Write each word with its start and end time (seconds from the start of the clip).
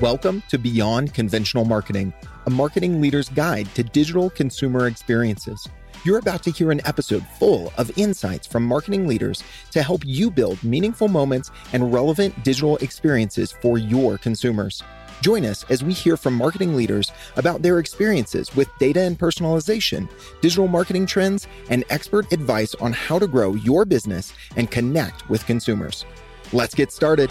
Welcome 0.00 0.42
to 0.48 0.56
Beyond 0.56 1.12
Conventional 1.12 1.66
Marketing, 1.66 2.14
a 2.46 2.50
marketing 2.50 3.02
leader's 3.02 3.28
guide 3.28 3.66
to 3.74 3.82
digital 3.82 4.30
consumer 4.30 4.86
experiences. 4.86 5.68
You're 6.04 6.16
about 6.16 6.42
to 6.44 6.50
hear 6.50 6.70
an 6.70 6.80
episode 6.86 7.26
full 7.38 7.74
of 7.76 7.90
insights 7.98 8.46
from 8.46 8.64
marketing 8.64 9.06
leaders 9.06 9.44
to 9.72 9.82
help 9.82 10.02
you 10.06 10.30
build 10.30 10.64
meaningful 10.64 11.08
moments 11.08 11.50
and 11.74 11.92
relevant 11.92 12.42
digital 12.42 12.78
experiences 12.78 13.52
for 13.52 13.76
your 13.76 14.16
consumers. 14.16 14.82
Join 15.20 15.44
us 15.44 15.64
as 15.70 15.82
we 15.82 15.92
hear 15.92 16.16
from 16.16 16.34
marketing 16.34 16.76
leaders 16.76 17.12
about 17.36 17.62
their 17.62 17.78
experiences 17.78 18.54
with 18.54 18.68
data 18.78 19.00
and 19.00 19.18
personalization, 19.18 20.08
digital 20.40 20.68
marketing 20.68 21.06
trends, 21.06 21.46
and 21.70 21.84
expert 21.90 22.32
advice 22.32 22.74
on 22.76 22.92
how 22.92 23.18
to 23.18 23.26
grow 23.26 23.54
your 23.54 23.84
business 23.84 24.32
and 24.56 24.70
connect 24.70 25.28
with 25.28 25.46
consumers. 25.46 26.04
Let's 26.52 26.74
get 26.74 26.92
started. 26.92 27.30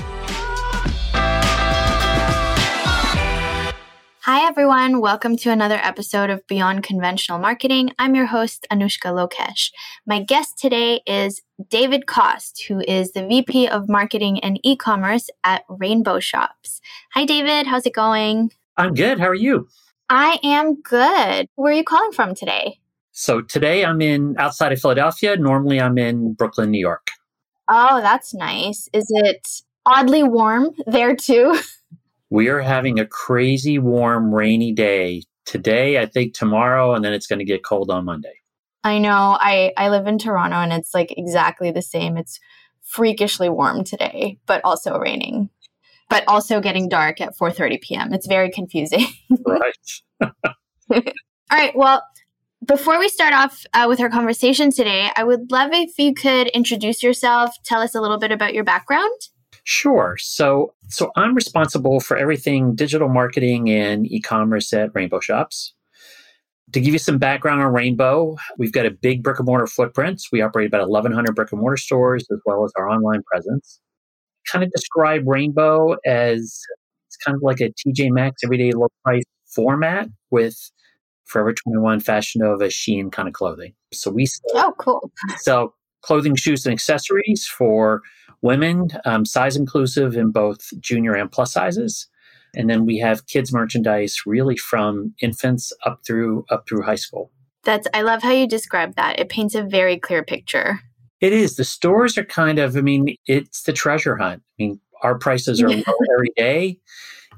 Hi, 4.26 4.48
everyone. 4.48 5.02
Welcome 5.02 5.38
to 5.38 5.52
another 5.52 5.76
episode 5.76 6.32
of 6.32 6.42
Beyond 6.48 6.82
Conventional 6.82 7.38
Marketing. 7.38 7.92
I'm 8.00 8.16
your 8.16 8.26
host, 8.26 8.66
Anushka 8.74 9.14
Lokesh. 9.14 9.70
My 10.08 10.24
guest 10.24 10.58
today 10.58 11.02
is 11.06 11.44
David 11.70 12.08
Cost, 12.08 12.64
who 12.68 12.80
is 12.88 13.12
the 13.12 13.28
VP 13.28 13.68
of 13.68 13.88
Marketing 13.88 14.40
and 14.40 14.60
E 14.64 14.76
commerce 14.76 15.30
at 15.44 15.64
Rainbow 15.70 16.20
Shops. 16.20 16.82
Hi, 17.14 17.24
David. 17.26 17.68
How's 17.68 17.86
it 17.86 17.94
going? 17.94 18.50
I'm 18.78 18.96
good. 18.96 19.20
How 19.20 19.28
are 19.28 19.36
you? 19.36 19.68
I 20.10 20.40
am 20.44 20.82
good. 20.82 21.48
Where 21.54 21.72
are 21.72 21.76
you 21.76 21.84
calling 21.84 22.12
from 22.12 22.34
today? 22.34 22.80
So 23.12 23.42
today 23.42 23.86
I'm 23.86 24.02
in 24.02 24.34
outside 24.40 24.72
of 24.72 24.82
Philadelphia. 24.82 25.38
Normally 25.38 25.80
I'm 25.80 26.00
in 26.00 26.34
Brooklyn, 26.34 26.72
New 26.72 26.80
York. 26.80 27.12
Oh, 27.70 28.02
that's 28.02 28.34
nice. 28.34 28.90
Is 28.92 29.06
it 29.08 29.48
oddly 29.86 30.24
warm 30.24 30.72
there 30.88 31.16
too? 31.16 31.60
We 32.30 32.50
are 32.50 32.62
having 32.62 33.00
a 33.00 33.06
crazy 33.06 33.80
warm, 33.80 34.34
rainy 34.34 34.72
day 34.72 35.24
today, 35.46 36.00
I 36.00 36.06
think 36.06 36.34
tomorrow, 36.34 36.94
and 36.94 37.06
then 37.06 37.14
it's 37.14 37.28
going 37.28 37.40
to 37.40 37.46
get 37.46 37.64
cold 37.64 37.92
on 37.92 38.06
Monday. 38.06 38.42
I 38.84 39.00
know. 39.00 39.38
I, 39.40 39.74
I 39.78 39.90
live 39.90 40.06
in 40.08 40.20
Toronto 40.20 40.58
and 40.58 40.72
it's 40.72 40.94
like 40.94 41.14
exactly 41.18 41.72
the 41.72 41.82
same. 41.82 42.18
It's 42.18 42.40
freakishly 42.84 43.50
warm 43.50 43.84
today, 43.84 44.38
but 44.46 44.62
also 44.64 44.98
raining. 45.00 45.50
But 46.08 46.24
also 46.28 46.62
getting 46.62 46.88
dark 46.88 47.20
at 47.20 47.36
4:30 47.36 47.82
p.m. 47.82 48.14
It's 48.14 48.28
very 48.28 48.52
confusing. 48.52 49.08
right. 49.46 49.74
All 50.92 51.02
right. 51.52 51.76
Well, 51.76 52.04
before 52.64 53.00
we 53.00 53.10
start 53.10 53.34
off 53.34 53.66
uh, 53.74 53.86
with 53.90 54.00
our 54.00 54.10
conversation 54.10 54.72
today, 54.72 55.10
I 55.16 55.24
would 55.24 55.52
love 55.52 55.72
if 55.74 55.98
you 55.98 56.14
could 56.14 56.48
introduce 56.50 57.02
yourself, 57.02 57.56
tell 57.64 57.82
us 57.82 57.96
a 57.96 58.02
little 58.02 58.20
bit 58.20 58.32
about 58.32 58.54
your 58.54 58.64
background. 58.64 59.20
Sure. 59.66 60.16
So, 60.20 60.76
so 60.90 61.12
I'm 61.16 61.34
responsible 61.34 62.00
for 62.00 62.16
everything 62.16 62.76
digital 62.76 63.10
marketing 63.10 63.68
and 63.70 64.06
e-commerce 64.06 64.72
at 64.74 64.94
Rainbow 64.94 65.20
Shops. 65.20 65.74
To 66.74 66.80
give 66.80 66.94
you 66.94 67.00
some 67.00 67.18
background 67.18 67.62
on 67.62 67.74
Rainbow, 67.74 68.38
we've 68.60 68.72
got 68.72 68.86
a 68.86 68.92
big 68.92 69.24
brick 69.24 69.40
and 69.40 69.48
mortar 69.48 69.66
footprint. 69.66 70.22
We 70.32 70.42
operate 70.42 70.68
about 70.68 70.88
1,100 70.88 71.34
brick 71.34 71.52
and 71.52 71.60
mortar 71.60 71.78
stores 71.78 72.28
as 72.32 72.40
well 72.46 72.64
as 72.64 72.72
our 72.78 72.90
online 72.90 73.24
presence. 73.24 73.80
Kind 74.48 74.64
of 74.64 74.72
describe 74.72 75.24
Rainbow 75.28 75.96
as 76.06 76.62
it's 77.08 77.18
kind 77.18 77.36
of 77.36 77.42
like 77.42 77.60
a 77.60 77.72
TJ 77.72 78.12
Maxx 78.12 78.44
everyday 78.44 78.72
low 78.72 78.90
price 79.04 79.24
format 79.48 80.10
with 80.30 80.56
Forever 81.26 81.54
21, 81.54 82.02
Fashion 82.02 82.42
Nova, 82.42 82.68
Shein 82.68 83.12
kind 83.12 83.28
of 83.28 83.34
clothing. 83.34 83.74
So 83.92 84.12
we 84.12 84.28
sell, 84.28 84.44
oh 84.54 84.74
cool. 84.78 85.12
sell 85.38 85.74
clothing, 86.06 86.36
shoes, 86.36 86.66
and 86.66 86.74
accessories 86.74 87.48
for 87.48 88.02
women, 88.42 88.90
um, 89.06 89.26
size 89.26 89.56
inclusive 89.56 90.16
in 90.16 90.32
both 90.32 90.62
junior 90.80 91.16
and 91.16 91.32
plus 91.32 91.52
sizes. 91.52 92.08
And 92.56 92.70
then 92.70 92.86
we 92.86 93.00
have 93.00 93.28
kids 93.28 93.52
merchandise 93.52 94.22
really 94.26 94.56
from 94.56 95.14
infants 95.22 95.74
up 95.86 96.02
through 96.06 96.46
up 96.50 96.66
through 96.68 96.84
high 96.84 96.96
school. 96.96 97.32
That's 97.64 97.88
I 97.94 98.04
love 98.04 98.22
how 98.22 98.32
you 98.32 98.48
describe 98.48 98.96
that. 98.96 99.20
It 99.20 99.30
paints 99.30 99.56
a 99.56 99.64
very 99.64 99.98
clear 99.98 100.24
picture. 100.24 100.80
It 101.22 101.34
is. 101.34 101.56
The 101.56 101.64
stores 101.64 102.18
are 102.18 102.26
kind 102.26 102.60
of, 102.60 102.78
I 102.78 102.82
mean, 102.82 103.16
it's 103.26 103.64
the 103.64 103.74
treasure 103.74 104.16
hunt. 104.18 104.44
I 104.44 104.64
mean, 104.64 104.80
our 105.02 105.18
prices 105.18 105.62
are 105.62 105.70
low 105.70 105.84
every 106.14 106.32
day. 106.38 106.78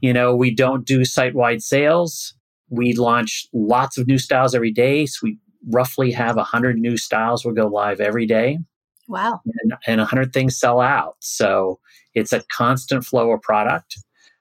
You 0.01 0.13
know, 0.13 0.35
we 0.35 0.53
don't 0.53 0.85
do 0.85 1.05
site 1.05 1.35
wide 1.35 1.63
sales. 1.63 2.33
We 2.69 2.93
launch 2.93 3.47
lots 3.53 3.97
of 3.97 4.07
new 4.07 4.17
styles 4.17 4.53
every 4.53 4.71
day. 4.71 5.05
So 5.05 5.19
we 5.23 5.37
roughly 5.69 6.11
have 6.11 6.35
100 6.35 6.77
new 6.77 6.97
styles 6.97 7.45
will 7.45 7.53
go 7.53 7.67
live 7.67 7.99
every 7.99 8.25
day. 8.25 8.59
Wow. 9.07 9.41
And, 9.45 9.73
and 9.87 9.99
100 9.99 10.33
things 10.33 10.57
sell 10.57 10.81
out. 10.81 11.15
So 11.19 11.79
it's 12.13 12.33
a 12.33 12.43
constant 12.51 13.05
flow 13.05 13.31
of 13.31 13.41
product. 13.41 13.97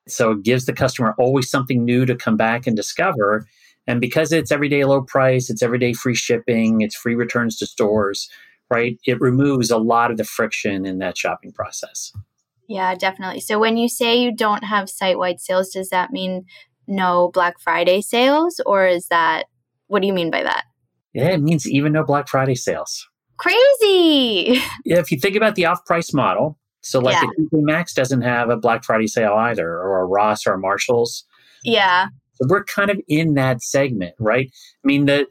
So 0.09 0.33
it 0.33 0.43
gives 0.43 0.67
the 0.67 0.73
customer 0.73 1.15
always 1.19 1.51
something 1.51 1.85
new 1.85 2.07
to 2.07 2.15
come 2.15 2.37
back 2.37 2.67
and 2.67 2.77
discover. 2.77 3.47
And 3.87 4.01
because 4.01 4.33
it's 4.33 4.51
everyday 4.51 4.85
low 4.85 5.03
price, 5.03 5.51
it's 5.51 5.63
everyday 5.63 5.93
free 5.93 6.15
shipping, 6.15 6.81
it's 6.81 6.97
free 6.97 7.15
returns 7.15 7.57
to 7.59 7.67
stores, 7.67 8.29
right? 8.71 8.99
It 9.05 9.21
removes 9.21 9.71
a 9.71 9.79
lot 9.79 10.11
of 10.11 10.17
the 10.17 10.25
friction 10.25 10.85
in 10.85 10.99
that 10.99 11.17
shopping 11.17 11.53
process. 11.53 12.13
Yeah, 12.69 12.97
definitely. 12.97 13.41
So 13.41 13.61
when 13.61 13.77
you 13.77 13.89
say 13.89 14.17
you 14.17 14.35
don't 14.35 14.65
have 14.65 14.91
site 14.91 15.19
wide 15.19 15.41
sales, 15.41 15.71
does 15.71 15.91
that 15.91 16.11
mean 16.11 16.47
no 16.89 17.31
Black 17.33 17.61
Friday 17.61 18.01
sales? 18.01 18.61
Or 18.67 18.87
is 18.87 19.07
that, 19.09 19.45
what 19.87 20.01
do 20.01 20.09
you 20.09 20.13
mean 20.13 20.33
by 20.33 20.43
that? 20.43 20.65
Yeah, 21.17 21.31
it 21.31 21.41
means 21.41 21.67
even 21.67 21.93
no 21.93 22.05
Black 22.05 22.29
Friday 22.29 22.55
sales. 22.55 23.09
Crazy. 23.39 24.61
Yeah, 24.85 24.99
if 24.99 25.11
you 25.11 25.19
think 25.19 25.35
about 25.35 25.55
the 25.55 25.65
off 25.65 25.85
price 25.87 26.13
model, 26.13 26.59
so 26.83 27.01
like 27.01 27.15
yeah. 27.15 27.31
the 27.51 27.63
Maxx 27.63 27.95
doesn't 27.95 28.21
have 28.21 28.51
a 28.51 28.57
Black 28.57 28.85
Friday 28.85 29.07
sale 29.07 29.33
either, 29.33 29.67
or 29.67 30.03
a 30.03 30.07
Ross 30.07 30.47
or 30.47 30.53
a 30.53 30.59
Marshalls. 30.59 31.25
Yeah. 31.65 32.09
So 32.35 32.47
we're 32.51 32.65
kind 32.65 32.91
of 32.91 33.01
in 33.09 33.33
that 33.35 33.63
segment, 33.63 34.15
right? 34.19 34.51
I 34.53 34.87
mean, 34.87 35.07
the 35.07 35.27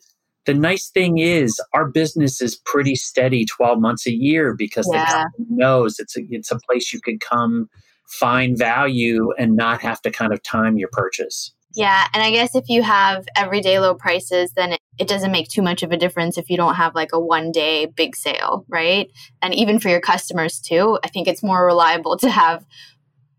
the 0.48 0.56
nice 0.56 0.90
thing 0.90 1.20
is 1.20 1.60
our 1.74 1.88
business 1.88 2.42
is 2.42 2.56
pretty 2.66 2.96
steady 2.96 3.46
12 3.46 3.80
months 3.80 4.08
a 4.08 4.12
year 4.12 4.56
because 4.56 4.90
yeah. 4.92 5.00
the 5.00 5.06
customer 5.06 5.48
knows 5.50 6.00
it's 6.00 6.18
a, 6.18 6.22
it's 6.30 6.52
a 6.52 6.60
place 6.68 6.92
you 6.92 7.00
can 7.00 7.20
come 7.20 7.70
find 8.08 8.58
value 8.58 9.32
and 9.38 9.56
not 9.56 9.82
have 9.82 10.02
to 10.02 10.12
kind 10.12 10.34
of 10.34 10.42
time 10.42 10.78
your 10.78 10.90
purchase. 10.92 11.55
Yeah, 11.76 12.08
and 12.14 12.24
I 12.24 12.32
guess 12.32 12.56
if 12.56 12.70
you 12.70 12.84
have 12.84 13.26
everyday 13.36 13.80
low 13.80 13.96
prices, 13.96 14.54
then 14.56 14.74
it, 14.74 14.80
it, 14.98 15.08
doesn't 15.10 15.32
make 15.32 15.50
too 15.50 15.62
much 15.62 15.84
of 15.84 15.92
a 15.92 15.98
difference 15.98 16.38
if 16.38 16.50
you 16.50 16.56
don't 16.56 16.76
have 16.76 16.96
like 16.96 17.10
a 17.12 17.20
one 17.20 17.52
day 17.52 17.86
big 17.86 18.16
sale, 18.16 18.66
right? 18.70 19.12
And 19.42 19.54
even 19.54 19.80
for 19.80 19.90
your 19.90 20.00
customers 20.00 20.60
too, 20.60 20.98
I 21.04 21.10
think 21.10 21.28
it's 21.28 21.44
more 21.44 21.66
reliable 21.66 22.18
to 22.20 22.30
have 22.30 22.66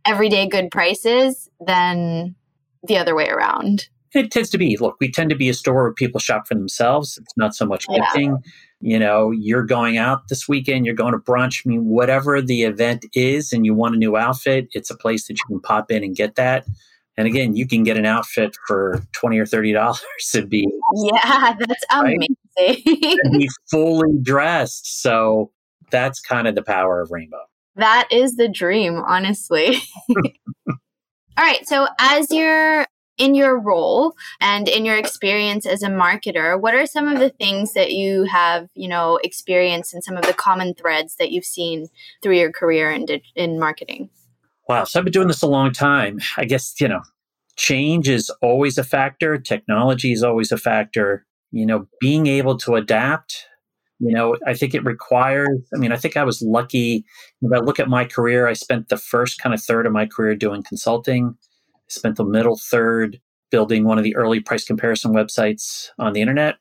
everyday 0.04 0.46
good 0.46 0.70
prices 0.70 1.48
than 1.66 2.36
the 2.86 2.98
other 2.98 3.14
way 3.14 3.28
around. 3.28 3.88
It 4.14 4.30
tends 4.30 4.50
to 4.50 4.58
be. 4.58 4.76
Look, 4.76 4.96
we 5.00 5.10
tend 5.10 5.30
to 5.30 5.36
be 5.36 5.48
a 5.48 5.54
store 5.54 5.82
where 5.84 5.92
people 5.92 6.20
shop 6.20 6.46
for 6.46 6.54
themselves. 6.54 7.18
It's 7.18 7.36
not 7.36 7.54
so 7.54 7.66
much 7.66 7.86
gifting. 7.88 8.30
Yeah. 8.30 8.92
You 8.92 8.98
know, 8.98 9.30
you're 9.30 9.64
going 9.64 9.96
out 9.96 10.28
this 10.28 10.46
weekend, 10.46 10.84
you're 10.84 10.94
going 10.94 11.12
to 11.12 11.18
brunch. 11.18 11.62
I 11.66 11.70
mean, 11.70 11.86
whatever 11.86 12.40
the 12.42 12.62
event 12.62 13.06
is, 13.14 13.52
and 13.52 13.64
you 13.64 13.74
want 13.74 13.94
a 13.94 13.98
new 13.98 14.16
outfit, 14.16 14.68
it's 14.72 14.90
a 14.90 14.96
place 14.96 15.26
that 15.26 15.38
you 15.38 15.44
can 15.46 15.60
pop 15.60 15.90
in 15.90 16.04
and 16.04 16.14
get 16.14 16.34
that 16.36 16.66
and 17.16 17.26
again, 17.26 17.56
you 17.56 17.66
can 17.66 17.82
get 17.82 17.96
an 17.96 18.06
outfit 18.06 18.56
for 18.66 19.02
twenty 19.12 19.38
or 19.38 19.46
thirty 19.46 19.72
dollars 19.72 20.00
and 20.34 20.48
be 20.48 20.68
yeah, 20.94 21.54
that's 21.58 21.84
amazing. 21.90 22.36
and 22.56 23.38
be 23.38 23.48
fully 23.70 24.18
dressed. 24.22 25.00
So 25.02 25.50
that's 25.90 26.20
kind 26.20 26.46
of 26.46 26.54
the 26.54 26.62
power 26.62 27.00
of 27.00 27.10
Rainbow. 27.10 27.40
That 27.76 28.08
is 28.10 28.36
the 28.36 28.48
dream, 28.48 29.02
honestly. 29.06 29.78
All 30.68 31.44
right. 31.44 31.66
So 31.66 31.86
as 31.98 32.30
you're 32.30 32.86
in 33.18 33.34
your 33.34 33.58
role 33.58 34.14
and 34.40 34.68
in 34.68 34.84
your 34.84 34.96
experience 34.96 35.66
as 35.66 35.82
a 35.82 35.88
marketer, 35.88 36.60
what 36.60 36.74
are 36.74 36.86
some 36.86 37.08
of 37.08 37.18
the 37.18 37.30
things 37.30 37.74
that 37.74 37.92
you 37.92 38.24
have, 38.24 38.68
you 38.74 38.88
know, 38.88 39.18
experienced 39.22 39.92
and 39.94 40.02
some 40.02 40.16
of 40.16 40.24
the 40.24 40.34
common 40.34 40.74
threads 40.74 41.16
that 41.16 41.30
you've 41.30 41.44
seen 41.44 41.88
through 42.22 42.38
your 42.38 42.52
career 42.52 42.90
in, 42.90 43.06
in 43.34 43.58
marketing? 43.58 44.10
Wow. 44.68 44.84
So 44.84 44.98
I've 44.98 45.04
been 45.04 45.12
doing 45.12 45.28
this 45.28 45.42
a 45.42 45.46
long 45.46 45.72
time. 45.72 46.20
I 46.36 46.44
guess, 46.44 46.74
you 46.80 46.88
know, 46.88 47.02
change 47.56 48.08
is 48.08 48.30
always 48.42 48.78
a 48.78 48.84
factor, 48.84 49.38
technology 49.38 50.12
is 50.12 50.22
always 50.22 50.52
a 50.52 50.58
factor. 50.58 51.26
You 51.52 51.66
know, 51.66 51.86
being 52.00 52.26
able 52.26 52.58
to 52.58 52.74
adapt, 52.74 53.46
you 53.98 54.12
know, 54.12 54.36
I 54.46 54.54
think 54.54 54.74
it 54.74 54.84
requires, 54.84 55.58
I 55.74 55.78
mean, 55.78 55.92
I 55.92 55.96
think 55.96 56.16
I 56.16 56.24
was 56.24 56.42
lucky. 56.42 57.04
If 57.40 57.52
I 57.52 57.58
look 57.58 57.80
at 57.80 57.88
my 57.88 58.04
career, 58.04 58.46
I 58.46 58.52
spent 58.52 58.88
the 58.88 58.96
first 58.96 59.40
kind 59.40 59.54
of 59.54 59.62
third 59.62 59.86
of 59.86 59.92
my 59.92 60.06
career 60.06 60.34
doing 60.34 60.62
consulting, 60.62 61.34
I 61.74 61.88
spent 61.88 62.16
the 62.16 62.24
middle 62.24 62.58
third 62.58 63.20
building 63.50 63.84
one 63.84 63.96
of 63.96 64.04
the 64.04 64.16
early 64.16 64.40
price 64.40 64.64
comparison 64.64 65.14
websites 65.14 65.88
on 65.98 66.12
the 66.12 66.20
internet, 66.20 66.56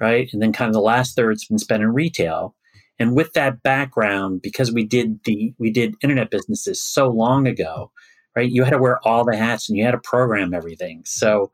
right? 0.00 0.28
And 0.32 0.40
then 0.40 0.52
kind 0.52 0.68
of 0.68 0.74
the 0.74 0.80
last 0.80 1.16
third's 1.16 1.46
been 1.46 1.58
spent 1.58 1.82
in 1.82 1.92
retail. 1.92 2.54
And 2.98 3.16
with 3.16 3.32
that 3.32 3.62
background, 3.62 4.40
because 4.40 4.72
we 4.72 4.84
did 4.84 5.18
the 5.24 5.52
we 5.58 5.70
did 5.70 5.96
internet 6.02 6.30
businesses 6.30 6.80
so 6.80 7.08
long 7.08 7.48
ago, 7.48 7.90
right? 8.36 8.50
You 8.50 8.64
had 8.64 8.70
to 8.70 8.78
wear 8.78 9.00
all 9.06 9.24
the 9.24 9.36
hats 9.36 9.68
and 9.68 9.78
you 9.78 9.84
had 9.84 9.92
to 9.92 9.98
program 9.98 10.54
everything. 10.54 11.02
So 11.04 11.50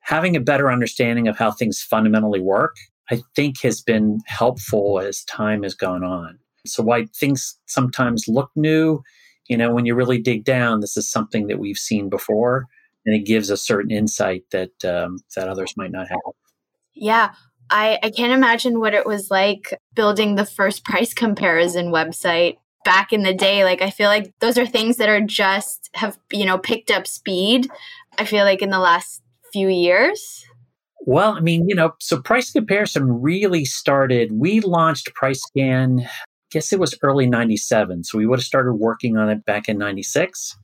having 0.00 0.36
a 0.36 0.40
better 0.40 0.70
understanding 0.70 1.28
of 1.28 1.36
how 1.36 1.50
things 1.50 1.82
fundamentally 1.82 2.40
work, 2.40 2.76
I 3.10 3.22
think 3.34 3.60
has 3.62 3.80
been 3.80 4.20
helpful 4.26 5.00
as 5.00 5.24
time 5.24 5.62
has 5.62 5.74
gone 5.74 6.04
on. 6.04 6.38
So 6.66 6.82
why 6.82 7.06
things 7.06 7.58
sometimes 7.66 8.28
look 8.28 8.50
new, 8.54 9.02
you 9.48 9.56
know, 9.56 9.72
when 9.72 9.86
you 9.86 9.94
really 9.94 10.20
dig 10.20 10.44
down, 10.44 10.80
this 10.80 10.96
is 10.96 11.10
something 11.10 11.46
that 11.46 11.58
we've 11.58 11.78
seen 11.78 12.08
before, 12.10 12.66
and 13.06 13.14
it 13.14 13.24
gives 13.24 13.48
a 13.48 13.56
certain 13.56 13.90
insight 13.90 14.44
that 14.52 14.84
um, 14.84 15.18
that 15.34 15.48
others 15.48 15.74
might 15.76 15.90
not 15.90 16.08
have. 16.08 16.18
Yeah, 16.94 17.32
I, 17.70 17.98
I 18.02 18.10
can't 18.10 18.32
imagine 18.32 18.80
what 18.80 18.94
it 18.94 19.06
was 19.06 19.30
like 19.30 19.78
building 19.94 20.34
the 20.34 20.44
first 20.44 20.84
price 20.86 21.14
comparison 21.14 21.90
website 21.90 22.56
back 22.88 23.12
in 23.12 23.22
the 23.22 23.34
day. 23.34 23.64
Like, 23.64 23.82
I 23.82 23.90
feel 23.90 24.08
like 24.08 24.32
those 24.40 24.56
are 24.56 24.64
things 24.64 24.96
that 24.96 25.10
are 25.10 25.20
just 25.20 25.90
have, 25.92 26.18
you 26.32 26.46
know, 26.46 26.56
picked 26.56 26.90
up 26.90 27.06
speed. 27.06 27.68
I 28.16 28.24
feel 28.24 28.46
like 28.46 28.62
in 28.62 28.70
the 28.70 28.78
last 28.78 29.20
few 29.52 29.68
years. 29.68 30.46
Well, 31.00 31.32
I 31.32 31.40
mean, 31.40 31.68
you 31.68 31.74
know, 31.74 31.92
so 32.00 32.22
price 32.22 32.50
comparison 32.50 33.20
really 33.20 33.66
started. 33.66 34.32
We 34.32 34.60
launched 34.60 35.14
Price 35.14 35.42
Scan, 35.42 36.00
I 36.00 36.08
guess 36.50 36.72
it 36.72 36.80
was 36.80 36.96
early 37.02 37.26
97. 37.26 38.04
So 38.04 38.16
we 38.16 38.24
would 38.24 38.38
have 38.38 38.46
started 38.46 38.72
working 38.72 39.18
on 39.18 39.28
it 39.28 39.44
back 39.44 39.68
in 39.68 39.76
96. 39.76 40.56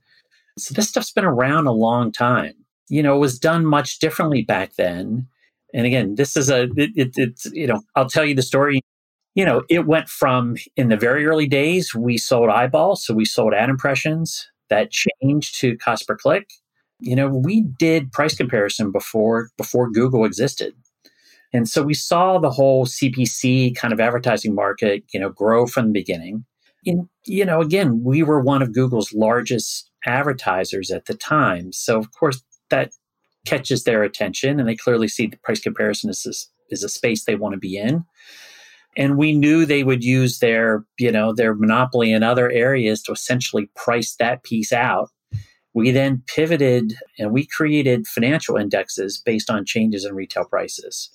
So 0.59 0.73
this 0.73 0.89
stuff's 0.89 1.13
been 1.13 1.27
around 1.27 1.67
a 1.67 1.73
long 1.73 2.11
time. 2.11 2.55
You 2.89 3.03
know, 3.03 3.17
it 3.17 3.21
was 3.21 3.39
done 3.39 3.67
much 3.67 3.99
differently 3.99 4.45
back 4.45 4.77
then. 4.77 5.29
And 5.75 5.85
again, 5.85 6.15
this 6.15 6.39
is 6.39 6.49
a, 6.49 6.63
it, 6.75 6.91
it, 6.97 7.13
it's, 7.17 7.45
you 7.53 7.67
know, 7.67 7.83
I'll 7.95 8.09
tell 8.09 8.25
you 8.25 8.35
the 8.35 8.41
story. 8.41 8.81
You 9.35 9.45
know, 9.45 9.63
it 9.69 9.87
went 9.87 10.09
from 10.09 10.57
in 10.77 10.89
the 10.89 10.97
very 10.97 11.27
early 11.27 11.49
days, 11.49 11.95
we 11.95 12.19
sold 12.19 12.51
eyeballs. 12.51 13.05
So 13.05 13.15
we 13.15 13.25
sold 13.25 13.53
ad 13.53 13.69
impressions 13.69 14.49
that 14.71 14.93
changed 14.93 15.61
to 15.61 15.77
cost 15.77 16.07
per 16.07 16.17
click 16.17 16.49
you 17.01 17.15
know, 17.15 17.29
we 17.29 17.63
did 17.79 18.13
price 18.13 18.35
comparison 18.35 18.91
before 18.91 19.51
before 19.57 19.91
Google 19.91 20.25
existed. 20.25 20.75
And 21.53 21.69
so 21.69 21.83
we 21.83 21.95
saw 21.95 22.39
the 22.39 22.51
whole 22.51 22.87
CPC 22.87 23.77
kind 23.77 23.93
of 23.93 24.01
advertising 24.01 24.55
market, 24.55 25.05
you 25.13 25.21
know, 25.21 25.29
grow 25.29 25.67
from 25.67 25.87
the 25.87 25.93
beginning. 25.93 26.45
And, 26.87 27.09
you 27.27 27.45
know, 27.45 27.61
again, 27.61 28.03
we 28.03 28.23
were 28.23 28.41
one 28.41 28.61
of 28.61 28.75
Google's 28.75 29.13
largest 29.13 29.91
advertisers 30.05 30.91
at 30.91 31.07
the 31.07 31.15
time. 31.15 31.73
So 31.73 31.99
of 31.99 32.11
course 32.13 32.43
that 32.71 32.93
catches 33.47 33.85
their 33.85 34.03
attention 34.03 34.59
and 34.59 34.69
they 34.69 34.75
clearly 34.75 35.09
see 35.09 35.27
the 35.27 35.37
price 35.39 35.61
comparison 35.61 36.11
a, 36.11 36.13
is 36.71 36.83
a 36.83 36.89
space 36.89 37.25
they 37.25 37.37
want 37.37 37.53
to 37.53 37.59
be 37.59 37.77
in. 37.77 38.05
And 38.97 39.17
we 39.19 39.33
knew 39.33 39.67
they 39.67 39.83
would 39.83 40.05
use 40.05 40.39
their, 40.39 40.85
you 40.99 41.11
know, 41.11 41.33
their 41.33 41.55
monopoly 41.55 42.13
in 42.13 42.23
other 42.23 42.51
areas 42.51 43.03
to 43.03 43.13
essentially 43.13 43.71
price 43.75 44.15
that 44.19 44.45
piece 44.45 44.73
out 44.73 45.11
we 45.75 45.91
then 45.91 46.23
pivoted 46.27 46.95
and 47.19 47.33
we 47.33 47.47
created 47.47 48.07
financial 48.07 48.57
indexes 48.57 49.19
based 49.19 49.51
on 49.51 49.67
changes 49.67 50.05
in 50.05 50.15
retail 50.15 50.45
prices. 50.45 51.11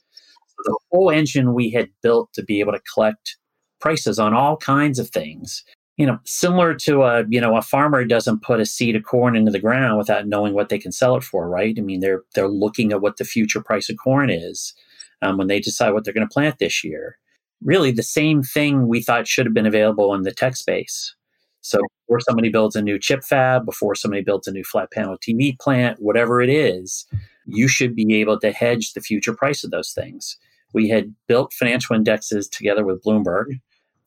the 0.66 0.78
whole 0.92 1.10
engine 1.10 1.54
we 1.54 1.70
had 1.70 1.88
built 2.04 2.32
to 2.34 2.44
be 2.44 2.60
able 2.60 2.74
to 2.74 2.82
collect 2.94 3.38
prices 3.80 4.20
on 4.20 4.34
all 4.34 4.58
kinds 4.58 5.00
of 5.00 5.10
things. 5.10 5.64
You 5.96 6.06
know, 6.06 6.20
similar 6.26 6.76
to 6.76 7.04
a 7.04 7.26
you 7.30 7.42
know 7.42 7.56
a 7.56 7.62
farmer 7.62 8.06
doesn't 8.06 8.42
put 8.42 8.60
a 8.60 8.66
seed 8.66 8.96
of 8.96 9.04
corn 9.04 9.36
into 9.36 9.52
the 9.52 9.60
ground 9.60 9.98
without 9.98 10.28
knowing 10.28 10.54
what 10.54 10.70
they 10.70 10.80
can 10.80 10.92
sell 10.92 11.16
it 11.16 11.24
for, 11.24 11.50
right? 11.50 11.76
I 11.78 11.82
mean, 11.82 12.02
they're 12.02 12.24
they're 12.36 12.50
looking 12.50 12.92
at 12.92 13.02
what 13.02 13.18
the 13.18 13.26
future 13.26 13.62
price 13.62 13.90
of 13.90 13.98
corn 13.98 14.30
is 14.30 14.74
um, 15.22 15.38
when 15.38 15.48
they 15.48 15.60
decide 15.60 15.92
what 15.92 16.04
they're 16.04 16.14
going 16.14 16.28
to 16.28 16.34
plant 16.34 16.60
this 16.60 16.84
year. 16.84 17.18
Really, 17.64 17.92
the 17.92 18.04
same 18.04 18.42
thing 18.42 18.88
we 18.88 19.02
thought 19.02 19.28
should 19.28 19.46
have 19.46 19.54
been 19.54 19.66
available 19.66 20.14
in 20.14 20.24
the 20.24 20.32
tech 20.32 20.56
space. 20.56 21.14
So 21.62 21.80
before 22.08 22.22
somebody 22.22 22.50
builds 22.50 22.76
a 22.76 22.82
new 22.82 22.98
chip 22.98 23.24
fab, 23.24 23.66
before 23.66 23.96
somebody 23.96 24.24
builds 24.24 24.48
a 24.48 24.52
new 24.52 24.64
flat 24.64 24.92
panel 24.92 25.18
TV 25.18 25.60
plant, 25.60 26.02
whatever 26.02 26.42
it 26.42 26.50
is, 26.50 27.06
you 27.46 27.68
should 27.68 27.96
be 27.96 28.16
able 28.16 28.40
to 28.40 28.52
hedge 28.52 28.94
the 28.94 29.02
future 29.02 29.34
price 29.34 29.64
of 29.64 29.72
those 29.72 29.92
things. 29.92 30.38
We 30.74 30.90
had 30.90 31.14
built 31.28 31.54
financial 31.54 31.96
indexes 31.96 32.48
together 32.48 32.86
with 32.86 33.04
Bloomberg, 33.04 33.60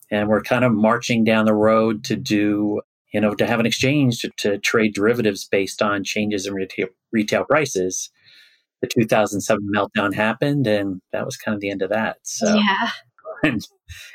and 0.09 0.29
we're 0.29 0.41
kind 0.41 0.63
of 0.63 0.71
marching 0.71 1.23
down 1.23 1.45
the 1.45 1.53
road 1.53 2.03
to 2.05 2.15
do, 2.15 2.81
you 3.13 3.21
know, 3.21 3.35
to 3.35 3.45
have 3.45 3.59
an 3.59 3.65
exchange 3.65 4.19
to, 4.19 4.29
to 4.37 4.57
trade 4.59 4.93
derivatives 4.93 5.45
based 5.45 5.81
on 5.81 6.03
changes 6.03 6.47
in 6.47 6.53
retail, 6.53 6.87
retail 7.11 7.43
prices. 7.43 8.09
The 8.81 8.87
2007 8.87 9.69
meltdown 9.75 10.13
happened, 10.13 10.67
and 10.67 11.01
that 11.11 11.25
was 11.25 11.37
kind 11.37 11.55
of 11.55 11.61
the 11.61 11.69
end 11.69 11.81
of 11.81 11.89
that. 11.89 12.17
So, 12.23 12.55
yeah. 12.55 12.89
And, 13.43 13.65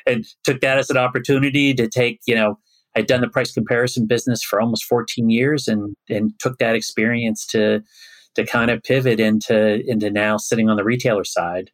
and 0.06 0.24
took 0.44 0.60
that 0.60 0.78
as 0.78 0.90
an 0.90 0.96
opportunity 0.96 1.74
to 1.74 1.88
take, 1.88 2.20
you 2.26 2.34
know, 2.34 2.58
I'd 2.96 3.06
done 3.06 3.20
the 3.20 3.28
price 3.28 3.52
comparison 3.52 4.06
business 4.06 4.42
for 4.42 4.60
almost 4.60 4.84
14 4.84 5.30
years 5.30 5.68
and 5.68 5.94
and 6.08 6.32
took 6.40 6.58
that 6.58 6.74
experience 6.74 7.46
to 7.48 7.80
to 8.34 8.44
kind 8.44 8.70
of 8.70 8.82
pivot 8.82 9.20
into 9.20 9.80
into 9.88 10.10
now 10.10 10.36
sitting 10.36 10.68
on 10.68 10.76
the 10.76 10.84
retailer 10.84 11.24
side. 11.24 11.70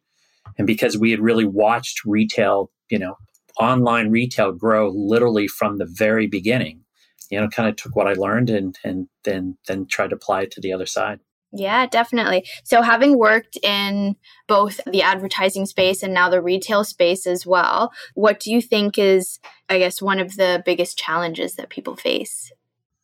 And 0.57 0.67
because 0.67 0.97
we 0.97 1.11
had 1.11 1.19
really 1.19 1.45
watched 1.45 2.05
retail, 2.05 2.71
you 2.89 2.99
know, 2.99 3.15
online 3.59 4.11
retail 4.11 4.51
grow 4.51 4.89
literally 4.89 5.47
from 5.47 5.77
the 5.77 5.87
very 5.89 6.27
beginning, 6.27 6.81
you 7.31 7.39
know, 7.39 7.47
kind 7.47 7.69
of 7.69 7.75
took 7.75 7.95
what 7.95 8.07
I 8.07 8.13
learned 8.13 8.49
and 8.49 8.77
and 8.83 9.07
then 9.23 9.57
then 9.67 9.87
tried 9.87 10.09
to 10.09 10.15
apply 10.15 10.43
it 10.43 10.51
to 10.51 10.61
the 10.61 10.73
other 10.73 10.85
side. 10.85 11.19
Yeah, 11.57 11.85
definitely. 11.85 12.45
So, 12.65 12.81
having 12.81 13.17
worked 13.17 13.57
in 13.63 14.17
both 14.45 14.81
the 14.85 15.01
advertising 15.01 15.65
space 15.65 16.03
and 16.03 16.13
now 16.13 16.29
the 16.29 16.41
retail 16.41 16.83
space 16.83 17.25
as 17.25 17.45
well, 17.45 17.93
what 18.13 18.41
do 18.41 18.51
you 18.51 18.61
think 18.61 18.99
is, 18.99 19.39
I 19.69 19.77
guess, 19.77 20.01
one 20.01 20.19
of 20.19 20.35
the 20.35 20.61
biggest 20.65 20.97
challenges 20.97 21.55
that 21.55 21.69
people 21.69 21.95
face? 21.95 22.51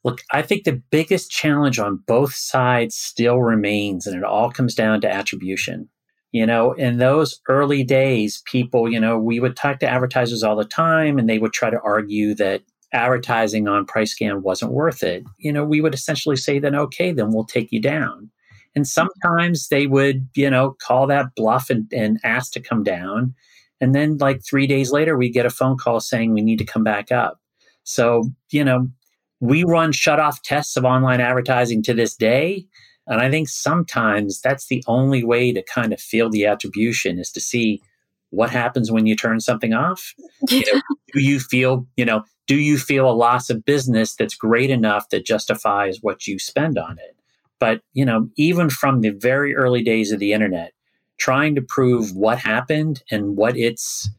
Look, 0.04 0.22
I 0.34 0.42
think 0.42 0.66
the 0.66 0.82
biggest 0.92 1.32
challenge 1.32 1.80
on 1.80 2.04
both 2.06 2.34
sides 2.36 2.96
still 2.96 3.40
remains, 3.42 4.06
and 4.06 4.18
it 4.18 4.24
all 4.24 4.52
comes 4.52 4.76
down 4.76 5.00
to 5.02 5.12
attribution. 5.12 5.88
You 6.34 6.46
know, 6.46 6.74
in 6.74 6.98
those 6.98 7.40
early 7.48 7.86
days, 7.86 8.42
people, 8.46 8.92
you 8.92 9.00
know, 9.00 9.18
we 9.18 9.40
would 9.40 9.56
talk 9.56 9.80
to 9.80 9.90
advertisers 9.90 10.44
all 10.44 10.56
the 10.58 10.66
time 10.66 11.18
and 11.18 11.30
they 11.30 11.40
would 11.40 11.52
try 11.52 11.70
to 11.70 11.80
argue 11.84 12.34
that 12.36 12.62
advertising 12.94 13.68
on 13.68 13.86
price 13.86 14.12
scan 14.12 14.42
wasn't 14.42 14.72
worth 14.72 15.04
it. 15.04 15.26
You 15.40 15.52
know, 15.52 15.66
we 15.66 15.82
would 15.82 15.94
essentially 15.94 16.38
say 16.38 16.58
then, 16.58 16.74
okay, 16.74 17.12
then 17.12 17.34
we'll 17.34 17.44
take 17.44 17.72
you 17.74 17.82
down. 17.82 18.32
And 18.76 18.84
hmm. 18.84 18.88
sometimes 18.88 19.68
they 19.68 19.88
would, 19.88 20.28
you 20.36 20.50
know, 20.50 20.76
call 20.82 21.08
that 21.08 21.36
bluff 21.36 21.70
and, 21.70 21.92
and 21.94 22.20
ask 22.24 22.54
to 22.54 22.60
come 22.60 22.84
down. 22.84 23.34
And 23.80 23.96
then, 23.96 24.18
like 24.18 24.46
three 24.46 24.68
days 24.68 24.92
later, 24.92 25.18
we 25.18 25.30
get 25.30 25.46
a 25.46 25.50
phone 25.50 25.78
call 25.78 26.00
saying 26.00 26.34
we 26.34 26.42
need 26.42 26.60
to 26.60 26.66
come 26.66 26.84
back 26.84 27.12
up. 27.12 27.40
So, 27.84 28.30
you 28.52 28.64
know, 28.64 28.90
we 29.40 29.64
run 29.64 29.92
shut 29.92 30.20
off 30.20 30.44
tests 30.44 30.78
of 30.78 30.86
online 30.86 31.20
advertising 31.20 31.82
to 31.84 31.94
this 31.94 32.16
day. 32.16 32.68
And 33.08 33.20
I 33.20 33.30
think 33.32 33.50
sometimes 33.50 34.40
that's 34.40 34.68
the 34.68 34.84
only 34.88 35.24
way 35.24 35.52
to 35.52 35.64
kind 35.64 35.92
of 35.92 36.00
feel 36.00 36.30
the 36.30 36.46
attribution 36.46 37.18
is 37.18 37.32
to 37.32 37.42
see 37.42 37.82
what 38.30 38.52
happens 38.52 38.92
when 38.92 39.06
you 39.06 39.16
turn 39.16 39.40
something 39.40 39.74
off. 39.74 40.14
You 40.50 40.64
know, 40.74 40.82
do 41.14 41.22
you 41.22 41.40
feel, 41.40 41.88
you 41.98 42.06
know, 42.06 42.24
do 42.48 42.56
you 42.56 42.78
feel 42.78 43.10
a 43.10 43.14
loss 43.14 43.50
of 43.50 43.64
business 43.64 44.16
that's 44.16 44.36
great 44.36 44.70
enough 44.70 45.10
that 45.10 45.26
justifies 45.26 46.00
what 46.02 46.26
you 46.26 46.40
spend 46.40 46.80
on 46.80 46.98
it? 46.98 47.16
But, 47.62 47.82
you 47.94 48.04
know, 48.04 48.28
even 48.38 48.72
from 48.72 49.02
the 49.02 49.12
very 49.12 49.56
early 49.56 49.84
days 49.84 50.12
of 50.12 50.18
the 50.20 50.34
internet, 50.34 50.74
trying 51.20 51.54
to 51.54 51.62
prove 51.62 52.16
what 52.16 52.40
happened 52.40 53.04
and 53.12 53.38
what 53.38 53.56
it's, 53.56 54.10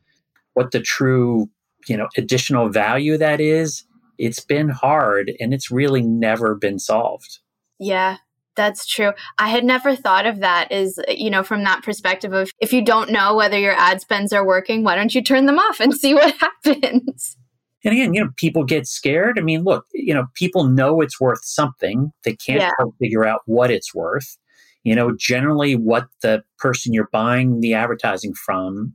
what 0.54 0.70
the 0.70 0.78
true, 0.78 1.50
you 1.88 1.96
know, 1.96 2.06
additional 2.16 2.68
value 2.68 3.18
that 3.18 3.40
is, 3.40 3.84
it's 4.16 4.38
been 4.38 4.68
hard 4.68 5.32
and 5.40 5.52
it's 5.52 5.72
really 5.72 6.02
never 6.02 6.54
been 6.54 6.78
solved. 6.78 7.40
Yeah, 7.80 8.18
that's 8.54 8.86
true. 8.86 9.10
I 9.38 9.48
had 9.48 9.64
never 9.64 9.96
thought 9.96 10.24
of 10.24 10.38
that 10.38 10.70
as, 10.70 11.00
you 11.08 11.28
know, 11.28 11.42
from 11.42 11.64
that 11.64 11.82
perspective 11.82 12.32
of 12.32 12.48
if 12.60 12.72
you 12.72 12.84
don't 12.84 13.10
know 13.10 13.34
whether 13.34 13.58
your 13.58 13.74
ad 13.74 14.00
spends 14.00 14.32
are 14.32 14.46
working, 14.46 14.84
why 14.84 14.94
don't 14.94 15.16
you 15.16 15.22
turn 15.22 15.46
them 15.46 15.58
off 15.58 15.80
and 15.80 15.92
see 15.98 16.14
what 16.14 16.36
happens? 16.36 17.36
And 17.84 17.92
again, 17.92 18.14
you 18.14 18.22
know, 18.22 18.30
people 18.36 18.64
get 18.64 18.86
scared. 18.86 19.38
I 19.38 19.42
mean, 19.42 19.64
look, 19.64 19.86
you 19.92 20.14
know, 20.14 20.26
people 20.34 20.64
know 20.64 21.00
it's 21.00 21.20
worth 21.20 21.44
something. 21.44 22.12
They 22.24 22.36
can't 22.36 22.60
yeah. 22.60 22.70
figure 23.00 23.24
out 23.24 23.42
what 23.46 23.70
it's 23.70 23.94
worth. 23.94 24.36
You 24.84 24.94
know, 24.94 25.14
generally 25.16 25.76
what 25.76 26.08
the 26.22 26.42
person 26.58 26.92
you're 26.92 27.08
buying 27.12 27.60
the 27.60 27.74
advertising 27.74 28.34
from 28.34 28.94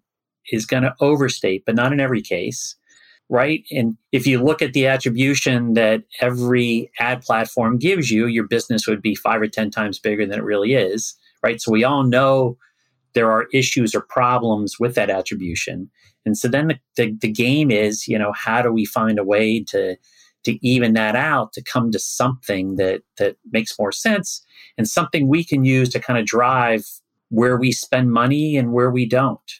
is 0.51 0.65
going 0.65 0.83
to 0.83 0.95
overstate, 1.01 1.63
but 1.65 1.75
not 1.75 1.93
in 1.93 1.99
every 1.99 2.21
case. 2.21 2.75
Right. 3.29 3.65
And 3.71 3.97
if 4.13 4.25
you 4.25 4.41
look 4.41 4.61
at 4.61 4.71
the 4.71 4.87
attribution 4.87 5.73
that 5.73 6.03
every 6.21 6.89
ad 6.99 7.21
platform 7.21 7.77
gives 7.77 8.09
you, 8.09 8.25
your 8.27 8.47
business 8.47 8.87
would 8.87 9.01
be 9.01 9.15
five 9.15 9.41
or 9.41 9.47
10 9.47 9.69
times 9.69 9.99
bigger 9.99 10.25
than 10.25 10.39
it 10.39 10.43
really 10.43 10.73
is. 10.73 11.13
Right. 11.43 11.61
So 11.61 11.71
we 11.71 11.83
all 11.83 12.03
know 12.03 12.57
there 13.17 13.31
are 13.31 13.47
issues 13.51 13.95
or 13.95 14.01
problems 14.01 14.79
with 14.79 14.93
that 14.93 15.09
attribution. 15.09 15.89
And 16.23 16.37
so 16.37 16.47
then 16.47 16.67
the, 16.67 16.79
the, 16.97 17.17
the, 17.19 17.31
game 17.31 17.71
is, 17.71 18.07
you 18.07 18.19
know, 18.19 18.31
how 18.31 18.61
do 18.61 18.71
we 18.71 18.85
find 18.85 19.17
a 19.17 19.23
way 19.23 19.63
to 19.69 19.97
to 20.43 20.65
even 20.65 20.93
that 20.93 21.15
out 21.15 21.51
to 21.53 21.63
come 21.63 21.91
to 21.91 21.97
something 21.97 22.75
that 22.75 23.01
that 23.17 23.35
makes 23.51 23.77
more 23.79 23.91
sense 23.91 24.45
and 24.77 24.87
something 24.87 25.27
we 25.27 25.43
can 25.43 25.65
use 25.65 25.89
to 25.89 25.99
kind 25.99 26.19
of 26.19 26.27
drive 26.27 26.85
where 27.29 27.57
we 27.57 27.71
spend 27.71 28.11
money 28.11 28.55
and 28.55 28.71
where 28.71 28.91
we 28.91 29.07
don't. 29.07 29.51